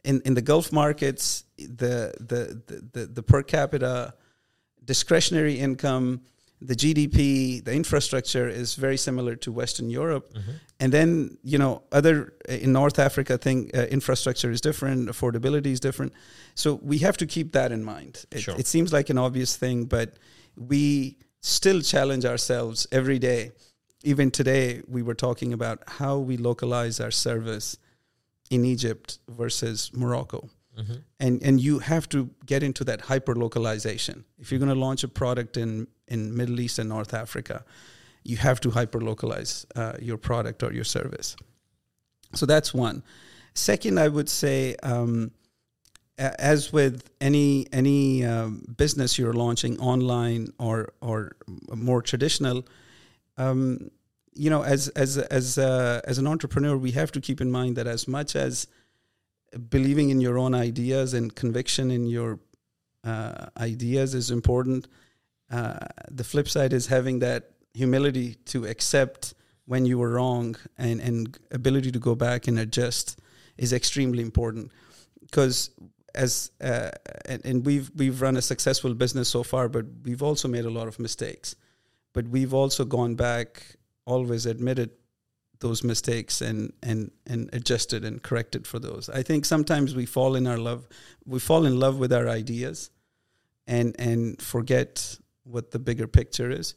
In 0.04 0.20
in 0.24 0.34
the 0.34 0.42
Gulf 0.42 0.72
markets, 0.72 1.44
the 1.58 2.14
the 2.18 2.62
the, 2.66 2.88
the, 2.92 3.06
the 3.06 3.22
per 3.22 3.42
capita 3.42 4.14
discretionary 4.84 5.58
income, 5.58 6.20
the 6.60 6.74
GDP, 6.74 7.62
the 7.64 7.72
infrastructure 7.74 8.48
is 8.48 8.74
very 8.76 8.96
similar 8.96 9.36
to 9.36 9.52
Western 9.52 9.90
Europe, 9.90 10.32
and 10.80 10.92
then 10.92 11.36
you 11.42 11.58
know 11.58 11.82
other 11.92 12.32
in 12.48 12.72
North 12.72 12.98
Africa, 12.98 13.36
thing 13.38 13.70
uh, 13.74 13.82
infrastructure 13.90 14.50
is 14.50 14.60
different, 14.60 15.08
affordability 15.08 15.66
is 15.72 15.80
different, 15.80 16.12
so 16.54 16.74
we 16.82 16.98
have 16.98 17.16
to 17.18 17.26
keep 17.26 17.52
that 17.52 17.72
in 17.72 17.84
mind. 17.84 18.24
It, 18.30 18.40
Sure. 18.40 18.54
it 18.58 18.66
seems 18.66 18.92
like 18.92 19.10
an 19.10 19.18
obvious 19.18 19.56
thing, 19.56 19.84
but 19.84 20.14
we 20.56 21.18
still 21.42 21.80
challenge 21.82 22.24
ourselves 22.24 22.86
every 22.90 23.18
day. 23.18 23.52
Even 24.02 24.30
today, 24.30 24.82
we 24.88 25.02
were 25.02 25.14
talking 25.14 25.52
about 25.52 25.82
how 25.98 26.18
we 26.18 26.36
localize 26.36 27.00
our 27.00 27.10
service 27.10 27.76
in 28.50 28.64
Egypt 28.64 29.18
versus 29.28 29.90
Morocco. 29.92 30.48
And 31.20 31.42
and 31.42 31.60
you 31.60 31.78
have 31.78 32.08
to 32.08 32.30
get 32.44 32.62
into 32.62 32.84
that 32.84 33.00
hyper 33.02 33.34
localization. 33.34 34.24
If 34.38 34.50
you're 34.50 34.60
going 34.60 34.74
to 34.74 34.80
launch 34.86 35.04
a 35.04 35.08
product 35.08 35.56
in 35.56 35.86
in 36.08 36.36
Middle 36.36 36.60
East 36.60 36.78
and 36.78 36.88
North 36.88 37.14
Africa, 37.14 37.64
you 38.24 38.36
have 38.36 38.60
to 38.60 38.70
hyper 38.70 39.00
localize 39.00 39.66
uh, 39.74 39.92
your 40.00 40.18
product 40.18 40.62
or 40.62 40.72
your 40.72 40.84
service. 40.84 41.36
So 42.34 42.46
that's 42.46 42.74
one. 42.74 43.02
Second, 43.54 43.98
I 43.98 44.08
would 44.08 44.28
say, 44.28 44.76
um, 44.82 45.30
as 46.18 46.72
with 46.72 47.10
any 47.20 47.66
any 47.72 48.24
um, 48.24 48.74
business 48.76 49.18
you're 49.18 49.32
launching 49.32 49.78
online 49.80 50.52
or 50.58 50.92
or 51.00 51.36
more 51.74 52.02
traditional, 52.02 52.66
um, 53.38 53.90
you 54.34 54.50
know, 54.50 54.62
as 54.62 54.88
as 54.88 55.18
as 55.18 55.58
uh, 55.58 56.00
as 56.04 56.18
an 56.18 56.26
entrepreneur, 56.26 56.76
we 56.76 56.92
have 56.92 57.12
to 57.12 57.20
keep 57.20 57.40
in 57.40 57.50
mind 57.50 57.76
that 57.76 57.86
as 57.86 58.06
much 58.06 58.36
as 58.36 58.66
believing 59.70 60.11
in 60.11 60.20
your 60.20 60.38
own 60.38 60.54
ideas 60.54 61.14
and 61.14 61.35
conviction 61.35 61.90
in 61.90 62.06
your 62.06 62.38
uh, 63.04 63.46
ideas 63.59 64.14
is 64.14 64.30
important. 64.30 64.88
Uh, 65.50 65.78
the 66.11 66.24
flip 66.24 66.48
side 66.48 66.72
is 66.72 66.87
having 66.87 67.20
that 67.20 67.50
humility 67.74 68.35
to 68.46 68.66
accept 68.66 69.35
when 69.66 69.85
you 69.85 69.98
were 69.98 70.11
wrong 70.11 70.56
and, 70.78 71.00
and 71.00 71.38
ability 71.50 71.92
to 71.92 71.98
go 71.98 72.14
back 72.14 72.48
and 72.48 72.59
adjust 72.59 73.20
is 73.59 73.72
extremely 73.72 74.22
important 74.22 74.70
because 75.20 75.70
as 76.14 76.50
uh, 76.62 76.90
and, 77.26 77.44
and 77.44 77.66
we've 77.66 77.90
we've 77.96 78.22
run 78.22 78.37
a 78.37 78.42
successful 78.42 78.94
business 78.94 79.28
so 79.28 79.42
far 79.42 79.68
but 79.68 79.85
we've 80.04 80.22
also 80.22 80.48
made 80.48 80.64
a 80.64 80.70
lot 80.70 80.88
of 80.88 80.98
mistakes 80.98 81.54
but 82.12 82.26
we've 82.28 82.54
also 82.54 82.85
gone 82.85 83.14
back 83.14 83.76
always 84.06 84.46
admitted 84.46 84.90
those 85.66 85.85
mistakes 85.85 86.40
and 86.40 86.72
and 86.83 87.11
and 87.26 87.50
adjusted 87.52 88.05
and 88.05 88.22
corrected 88.22 88.66
for 88.66 88.79
those. 88.79 89.11
I 89.20 89.22
think 89.22 89.44
sometimes 89.44 89.94
we 89.94 90.07
fall 90.07 90.37
in 90.37 90.46
our 90.46 90.59
love, 90.59 90.88
we 91.24 91.38
fall 91.38 91.66
in 91.66 91.79
love 91.79 91.98
with 91.98 92.12
our 92.12 92.29
ideas, 92.29 92.90
and 93.66 93.94
and 93.98 94.40
forget 94.40 95.18
what 95.44 95.70
the 95.70 95.79
bigger 95.79 96.07
picture 96.07 96.50
is. 96.50 96.74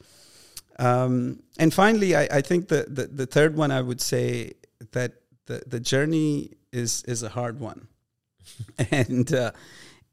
Um, 0.80 1.44
and 1.58 1.74
finally, 1.74 2.16
I, 2.16 2.28
I 2.32 2.42
think 2.42 2.68
the, 2.68 2.86
the 2.88 3.08
the 3.08 3.26
third 3.26 3.56
one 3.56 3.72
I 3.72 3.82
would 3.82 4.02
say 4.02 4.54
that 4.92 5.12
the 5.46 5.62
the 5.68 5.80
journey 5.80 6.52
is 6.72 7.04
is 7.04 7.24
a 7.24 7.30
hard 7.30 7.60
one, 7.60 7.88
and 8.92 9.34
uh, 9.34 9.52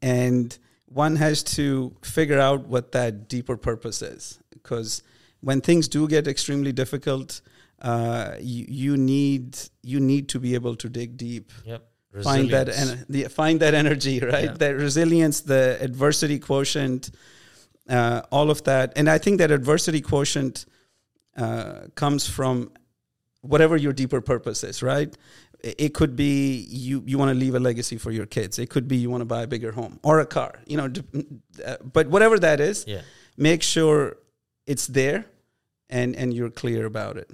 and 0.01 0.57
one 0.85 1.15
has 1.17 1.43
to 1.43 1.95
figure 2.01 2.39
out 2.39 2.67
what 2.67 2.91
that 2.91 3.27
deeper 3.27 3.57
purpose 3.57 4.01
is 4.01 4.39
because 4.51 5.03
when 5.41 5.61
things 5.61 5.87
do 5.87 6.07
get 6.07 6.27
extremely 6.27 6.71
difficult 6.71 7.41
uh, 7.81 8.35
you, 8.39 8.65
you 8.67 8.97
need 8.97 9.57
you 9.83 9.99
need 9.99 10.27
to 10.29 10.39
be 10.39 10.55
able 10.55 10.75
to 10.75 10.89
dig 10.89 11.17
deep. 11.17 11.51
Yep. 11.65 11.81
find 12.23 12.49
that 12.49 12.67
en- 12.69 13.05
the, 13.09 13.23
find 13.29 13.59
that 13.59 13.73
energy 13.73 14.19
right? 14.33 14.45
Yeah. 14.45 14.53
that 14.63 14.75
resilience 14.75 15.41
the 15.41 15.77
adversity 15.81 16.39
quotient 16.39 17.11
uh, 17.89 18.21
all 18.31 18.49
of 18.49 18.63
that. 18.63 18.93
And 18.97 19.07
i 19.09 19.17
think 19.19 19.37
that 19.39 19.51
adversity 19.51 20.01
quotient 20.01 20.65
uh, 21.37 21.81
comes 21.95 22.27
from 22.27 22.71
whatever 23.41 23.77
your 23.77 23.93
deeper 23.93 24.21
purpose 24.21 24.63
is 24.63 24.81
right? 24.81 25.15
It 25.63 25.93
could 25.93 26.15
be 26.15 26.65
you 26.69 27.03
you 27.05 27.17
want 27.17 27.29
to 27.29 27.35
leave 27.35 27.55
a 27.55 27.59
legacy 27.59 27.97
for 27.97 28.11
your 28.11 28.25
kids. 28.27 28.57
It 28.59 28.69
could 28.69 28.87
be 28.87 28.97
you 28.97 29.09
want 29.11 29.21
to 29.21 29.25
buy 29.25 29.41
a 29.43 29.47
bigger 29.47 29.71
home 29.71 29.99
or 30.03 30.19
a 30.19 30.25
car 30.25 30.51
you 30.71 30.77
know 30.77 30.87
d- 30.87 31.03
uh, 31.65 31.77
but 31.93 32.07
whatever 32.07 32.37
that 32.39 32.59
is 32.59 32.85
Yeah. 32.87 33.01
make 33.37 33.61
sure 33.63 34.17
it's 34.65 34.87
there 34.87 35.25
and 35.89 36.15
and 36.15 36.33
you're 36.33 36.51
clear 36.61 36.85
about 36.85 37.17
it 37.17 37.29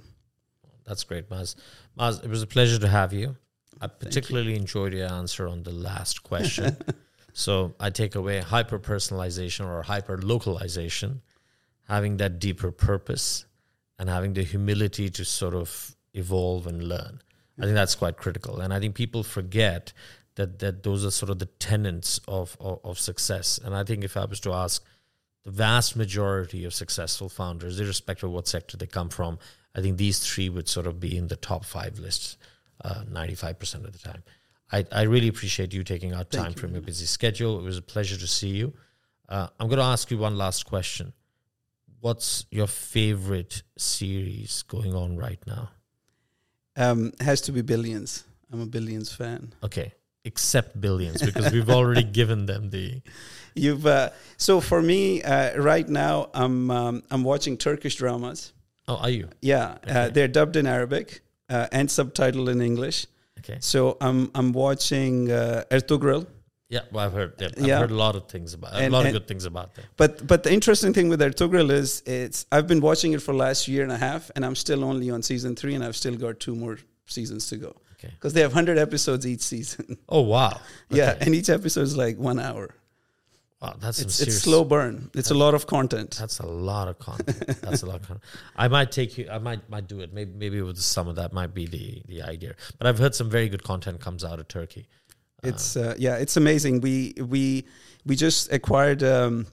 That's 0.86 1.04
great, 1.04 1.30
Maaz. 1.30 1.56
Maaz, 1.98 2.20
it 2.22 2.28
was 2.28 2.42
a 2.42 2.46
pleasure 2.46 2.78
to 2.78 2.88
have 2.88 3.12
you. 3.12 3.36
I 3.80 3.86
particularly 3.88 4.56
enjoyed 4.56 4.94
your 4.94 5.08
answer 5.08 5.48
on 5.48 5.62
the 5.62 5.72
last 5.72 6.22
question. 6.22 6.76
so 7.32 7.74
I 7.80 7.90
take 7.90 8.14
away 8.14 8.40
hyper 8.40 8.78
personalization 8.78 9.66
or 9.66 9.82
hyper 9.82 10.18
localization, 10.18 11.22
having 11.88 12.18
that 12.18 12.38
deeper 12.38 12.70
purpose, 12.70 13.46
and 13.98 14.08
having 14.08 14.34
the 14.34 14.42
humility 14.42 15.08
to 15.10 15.24
sort 15.24 15.54
of 15.54 15.96
evolve 16.14 16.66
and 16.66 16.84
learn. 16.84 17.20
I 17.58 17.62
think 17.62 17.74
that's 17.74 17.94
quite 17.94 18.16
critical. 18.16 18.60
And 18.60 18.72
I 18.72 18.80
think 18.80 18.94
people 18.94 19.22
forget 19.22 19.92
that 20.36 20.58
that 20.58 20.82
those 20.82 21.04
are 21.04 21.10
sort 21.10 21.30
of 21.30 21.38
the 21.38 21.46
tenets 21.46 22.20
of, 22.26 22.56
of, 22.60 22.80
of 22.84 22.98
success. 22.98 23.58
And 23.62 23.74
I 23.74 23.84
think 23.84 24.02
if 24.02 24.16
I 24.16 24.24
was 24.24 24.40
to 24.40 24.52
ask 24.52 24.84
the 25.44 25.50
vast 25.50 25.94
majority 25.94 26.64
of 26.64 26.74
successful 26.74 27.28
founders, 27.28 27.78
irrespective 27.78 28.28
of 28.28 28.34
what 28.34 28.48
sector 28.48 28.76
they 28.76 28.86
come 28.86 29.10
from, 29.10 29.38
I 29.74 29.80
think 29.80 29.96
these 29.96 30.18
three 30.20 30.48
would 30.48 30.68
sort 30.68 30.86
of 30.86 31.00
be 31.00 31.16
in 31.16 31.28
the 31.28 31.36
top 31.36 31.64
five 31.64 31.98
lists 31.98 32.36
uh, 32.84 33.02
95% 33.10 33.84
of 33.84 33.92
the 33.92 33.98
time. 33.98 34.22
I, 34.72 34.84
I 34.92 35.02
really 35.02 35.28
appreciate 35.28 35.72
you 35.74 35.84
taking 35.84 36.12
out 36.12 36.30
Thank 36.30 36.42
time 36.44 36.52
you 36.54 36.60
from 36.60 36.72
your 36.72 36.82
busy 36.82 37.06
schedule. 37.06 37.58
It 37.58 37.62
was 37.64 37.78
a 37.78 37.82
pleasure 37.82 38.16
to 38.16 38.26
see 38.26 38.48
you. 38.50 38.72
Uh, 39.28 39.48
I'm 39.58 39.68
going 39.68 39.78
to 39.78 39.84
ask 39.84 40.10
you 40.10 40.18
one 40.18 40.36
last 40.36 40.64
question. 40.66 41.12
What's 42.00 42.44
your 42.50 42.66
favorite 42.66 43.62
series 43.78 44.62
going 44.62 44.94
on 44.94 45.16
right 45.16 45.40
now? 45.46 45.70
um, 46.76 47.12
has 47.20 47.40
to 47.42 47.52
be 47.52 47.62
billions 47.62 48.24
i'm 48.52 48.60
a 48.60 48.66
billions 48.66 49.12
fan 49.12 49.52
Okay, 49.62 49.92
except 50.24 50.80
billions 50.80 51.22
because 51.22 51.52
we've 51.52 51.70
already 51.70 52.02
given 52.20 52.46
them 52.46 52.70
the. 52.70 53.00
You've 53.54 53.86
uh, 53.86 54.10
so 54.36 54.60
for 54.60 54.82
me 54.82 55.22
uh, 55.22 55.60
right 55.60 55.88
now 55.88 56.30
I'm 56.34 56.70
um, 56.70 57.02
I'm 57.10 57.22
watching 57.22 57.56
Turkish 57.56 57.94
dramas. 57.96 58.52
Oh, 58.88 58.96
are 58.96 59.10
you? 59.10 59.28
Yeah, 59.40 59.78
uh, 59.86 60.08
they're 60.10 60.28
dubbed 60.28 60.56
in 60.56 60.66
Arabic 60.66 61.22
uh, 61.48 61.66
and 61.72 61.88
subtitled 61.88 62.48
in 62.50 62.60
English. 62.60 63.06
Okay. 63.38 63.58
So 63.60 63.96
I'm 64.00 64.30
I'm 64.34 64.52
watching 64.52 65.30
uh, 65.30 65.64
Ertugrul. 65.70 66.26
Yeah, 66.70 66.80
well, 66.92 67.04
I've 67.06 67.12
heard. 67.12 67.32
Yeah, 67.38 67.48
I've 67.58 67.66
Yeah. 67.66 67.78
heard 67.78 67.90
a 67.90 67.94
lot 68.06 68.16
of 68.16 68.26
things 68.28 68.54
about. 68.54 68.72
a 68.72 68.76
And- 68.78 68.92
lot 68.92 69.06
of 69.06 69.12
good 69.12 69.26
things 69.28 69.44
about 69.44 69.74
that. 69.74 69.84
But 69.96 70.26
but 70.26 70.42
the 70.42 70.52
interesting 70.52 70.92
thing 70.94 71.08
with 71.08 71.20
Ertugrul 71.20 71.70
is 71.70 72.02
it's 72.06 72.46
I've 72.50 72.66
been 72.66 72.80
watching 72.80 73.12
it 73.12 73.22
for 73.22 73.32
the 73.32 73.38
last 73.38 73.68
year 73.68 73.82
and 73.82 73.92
a 73.92 73.98
half, 73.98 74.30
and 74.34 74.44
I'm 74.44 74.54
still 74.56 74.82
only 74.84 75.10
on 75.10 75.22
season 75.22 75.54
three, 75.56 75.74
and 75.74 75.84
I've 75.84 75.96
still 75.96 76.16
got 76.16 76.40
two 76.40 76.54
more 76.54 76.78
seasons 77.06 77.48
to 77.48 77.56
go 77.58 77.76
Okay. 77.96 78.08
because 78.14 78.32
they 78.32 78.40
have 78.40 78.52
hundred 78.54 78.78
episodes 78.78 79.26
each 79.26 79.42
season. 79.42 79.98
Oh 80.08 80.22
wow. 80.22 80.60
Yeah, 80.90 81.16
and 81.20 81.34
each 81.34 81.50
episode 81.50 81.82
is 81.82 81.96
like 81.96 82.16
one 82.18 82.38
hour. 82.40 82.70
Wow, 83.64 83.76
that's 83.80 83.98
some 83.98 84.06
It's 84.06 84.16
serious. 84.16 84.34
it's 84.36 84.44
slow 84.44 84.64
burn. 84.64 85.10
It's 85.14 85.30
a 85.30 85.34
lot 85.44 85.54
of 85.54 85.66
content. 85.66 86.16
That's 86.18 86.38
a 86.40 86.46
lot 86.46 86.86
of 86.88 86.98
content. 86.98 87.60
That's 87.62 87.82
a 87.82 87.86
lot 87.86 88.00
of 88.00 88.06
content. 88.08 88.24
I 88.56 88.68
might 88.68 88.90
take 88.92 89.18
you. 89.18 89.28
I 89.30 89.38
might 89.38 89.68
might 89.70 89.86
do 89.88 90.00
it. 90.00 90.12
Maybe 90.12 90.32
maybe 90.42 90.60
with 90.62 90.78
some 90.78 91.08
of 91.08 91.16
that 91.16 91.32
might 91.32 91.52
be 91.54 91.66
the 91.66 92.02
the 92.06 92.22
idea. 92.22 92.54
But 92.78 92.86
I've 92.86 92.98
heard 92.98 93.14
some 93.14 93.30
very 93.30 93.48
good 93.48 93.62
content 93.62 94.00
comes 94.00 94.24
out 94.24 94.38
of 94.38 94.48
Turkey. 94.48 94.86
It's 95.42 95.76
uh, 95.76 95.94
yeah, 95.98 96.16
it's 96.16 96.36
amazing. 96.36 96.80
We 96.80 97.14
we 97.18 97.64
we 98.06 98.16
just 98.16 98.52
acquired 98.52 99.02
um, 99.02 99.46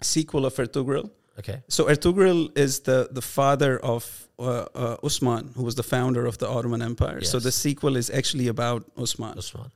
sequel 0.00 0.44
of 0.46 0.54
Ertugrul. 0.54 1.10
Okay. 1.38 1.62
So 1.68 1.84
Ertugrul 1.86 2.56
is 2.56 2.80
the 2.80 3.08
the 3.10 3.22
father 3.22 3.78
of 3.78 4.28
uh, 4.38 4.66
uh, 4.74 4.96
Osman, 5.02 5.52
who 5.56 5.64
was 5.64 5.74
the 5.74 5.82
founder 5.82 6.26
of 6.26 6.38
the 6.38 6.48
Ottoman 6.48 6.82
Empire. 6.82 7.22
So 7.22 7.38
the 7.38 7.52
sequel 7.52 7.96
is 7.96 8.10
actually 8.10 8.48
about 8.48 8.84
Osman. 8.96 9.38
Usman. 9.38 9.70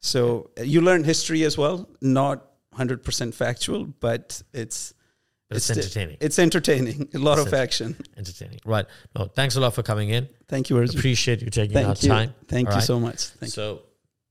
So 0.00 0.50
uh, 0.58 0.62
you 0.62 0.80
learn 0.80 1.04
history 1.04 1.44
as 1.44 1.56
well, 1.58 1.88
not 2.00 2.38
hundred 2.76 3.02
percent 3.02 3.34
factual, 3.34 3.86
but 4.00 4.42
it's 4.52 4.92
But 5.48 5.56
it's, 5.58 5.66
sti- 5.66 5.74
entertaining. 5.80 6.16
it's 6.20 6.38
entertaining. 6.38 7.08
A 7.14 7.18
lot 7.18 7.38
It's 7.38 7.46
of 7.48 7.54
action. 7.54 7.96
entertaining. 8.16 8.58
Right. 8.64 8.86
No, 9.16 9.26
thanks 9.26 9.56
a 9.56 9.60
lot 9.60 9.74
for 9.74 9.82
coming 9.82 10.10
in. 10.10 10.28
Thank 10.48 10.70
you, 10.70 10.76
Arjun. 10.78 10.98
Appreciate 10.98 11.40
you 11.42 11.50
taking 11.50 11.74
Thank 11.74 11.88
out 11.88 12.02
you. 12.02 12.08
time. 12.08 12.34
Thank 12.48 12.68
All 12.68 12.74
you 12.74 12.78
right. 12.78 12.84
so 12.86 12.98
much. 13.00 13.20
Thank 13.40 13.52
so 13.52 13.82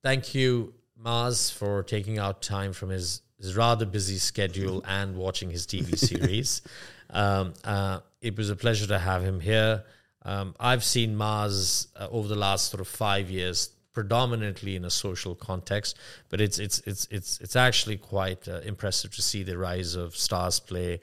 thank 0.04 0.36
you, 0.36 0.74
Maaz, 1.00 1.52
for 1.52 1.84
taking 1.84 2.20
out 2.20 2.42
time 2.42 2.74
from 2.74 2.90
his, 2.90 3.22
his 3.40 3.56
rather 3.56 3.86
busy 3.86 4.18
schedule 4.18 4.84
and 4.88 5.16
watching 5.16 5.50
his 5.50 5.66
TV 5.66 5.98
series. 6.12 6.62
Um, 7.10 7.54
uh, 7.64 8.00
it 8.22 8.36
was 8.38 8.50
a 8.50 8.56
pleasure 8.56 8.88
to 8.88 9.00
have 9.00 9.24
him 9.24 9.40
here. 9.40 9.84
Um, 10.24 10.56
I've 10.60 10.84
seen 10.84 11.16
Maaz 11.16 11.88
uh, 11.96 12.08
over 12.10 12.28
the 12.28 12.36
last 12.36 12.72
sort 12.72 12.82
of 12.82 12.88
five 12.88 13.30
years, 13.30 13.70
predominantly 13.96 14.76
in 14.76 14.86
a 14.86 14.92
social 14.92 15.34
context, 15.34 15.98
but 16.30 16.40
it's 16.40 16.60
it's 16.60 16.80
it's 16.86 17.08
it's 17.10 17.40
it's 17.40 17.56
actually 17.56 17.98
quite 17.98 18.48
uh, 18.48 18.60
impressive 18.60 19.16
to 19.16 19.22
see 19.24 19.42
the 19.42 19.58
rise 19.58 19.96
of 19.96 20.14
Starz 20.14 20.64
Play 20.64 21.00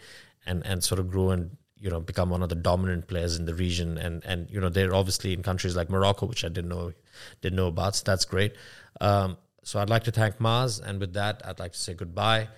and 0.47 0.65
and 0.65 0.85
sort 0.85 1.01
of 1.01 1.11
grow 1.11 1.31
and 1.31 1.57
you 1.79 1.91
know 1.91 1.99
become 1.99 2.31
one 2.31 2.43
of 2.43 2.49
the 2.49 2.55
dominant 2.55 3.09
players 3.09 3.37
in 3.37 3.47
the 3.47 3.55
region. 3.55 3.99
And 3.99 4.25
and 4.25 4.49
you 4.51 4.61
know 4.61 4.69
they're 4.69 4.95
obviously 4.95 5.33
in 5.33 5.43
countries 5.43 5.75
like 5.75 5.91
Morocco 5.91 6.27
which 6.27 6.45
I 6.45 6.49
didn't 6.49 6.69
know 6.69 6.93
didn't 7.41 7.57
know 7.57 7.69
about 7.69 7.97
so 7.97 8.03
that's 8.05 8.25
great. 8.25 8.55
Um, 9.01 9.39
so 9.65 9.81
I'd 9.81 9.91
like 9.91 10.05
to 10.05 10.13
thank 10.13 10.39
Maaz, 10.39 10.81
and 10.81 11.01
with 11.01 11.15
that 11.15 11.43
I'd 11.45 11.59
like 11.59 11.73
to 11.73 11.79
say 11.79 11.95
goodbye 11.95 12.49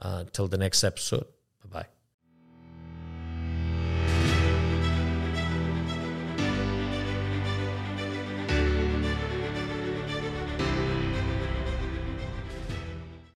uh, 0.00 0.24
till 0.32 0.48
the 0.48 0.58
next 0.58 0.84
episode 0.84 1.26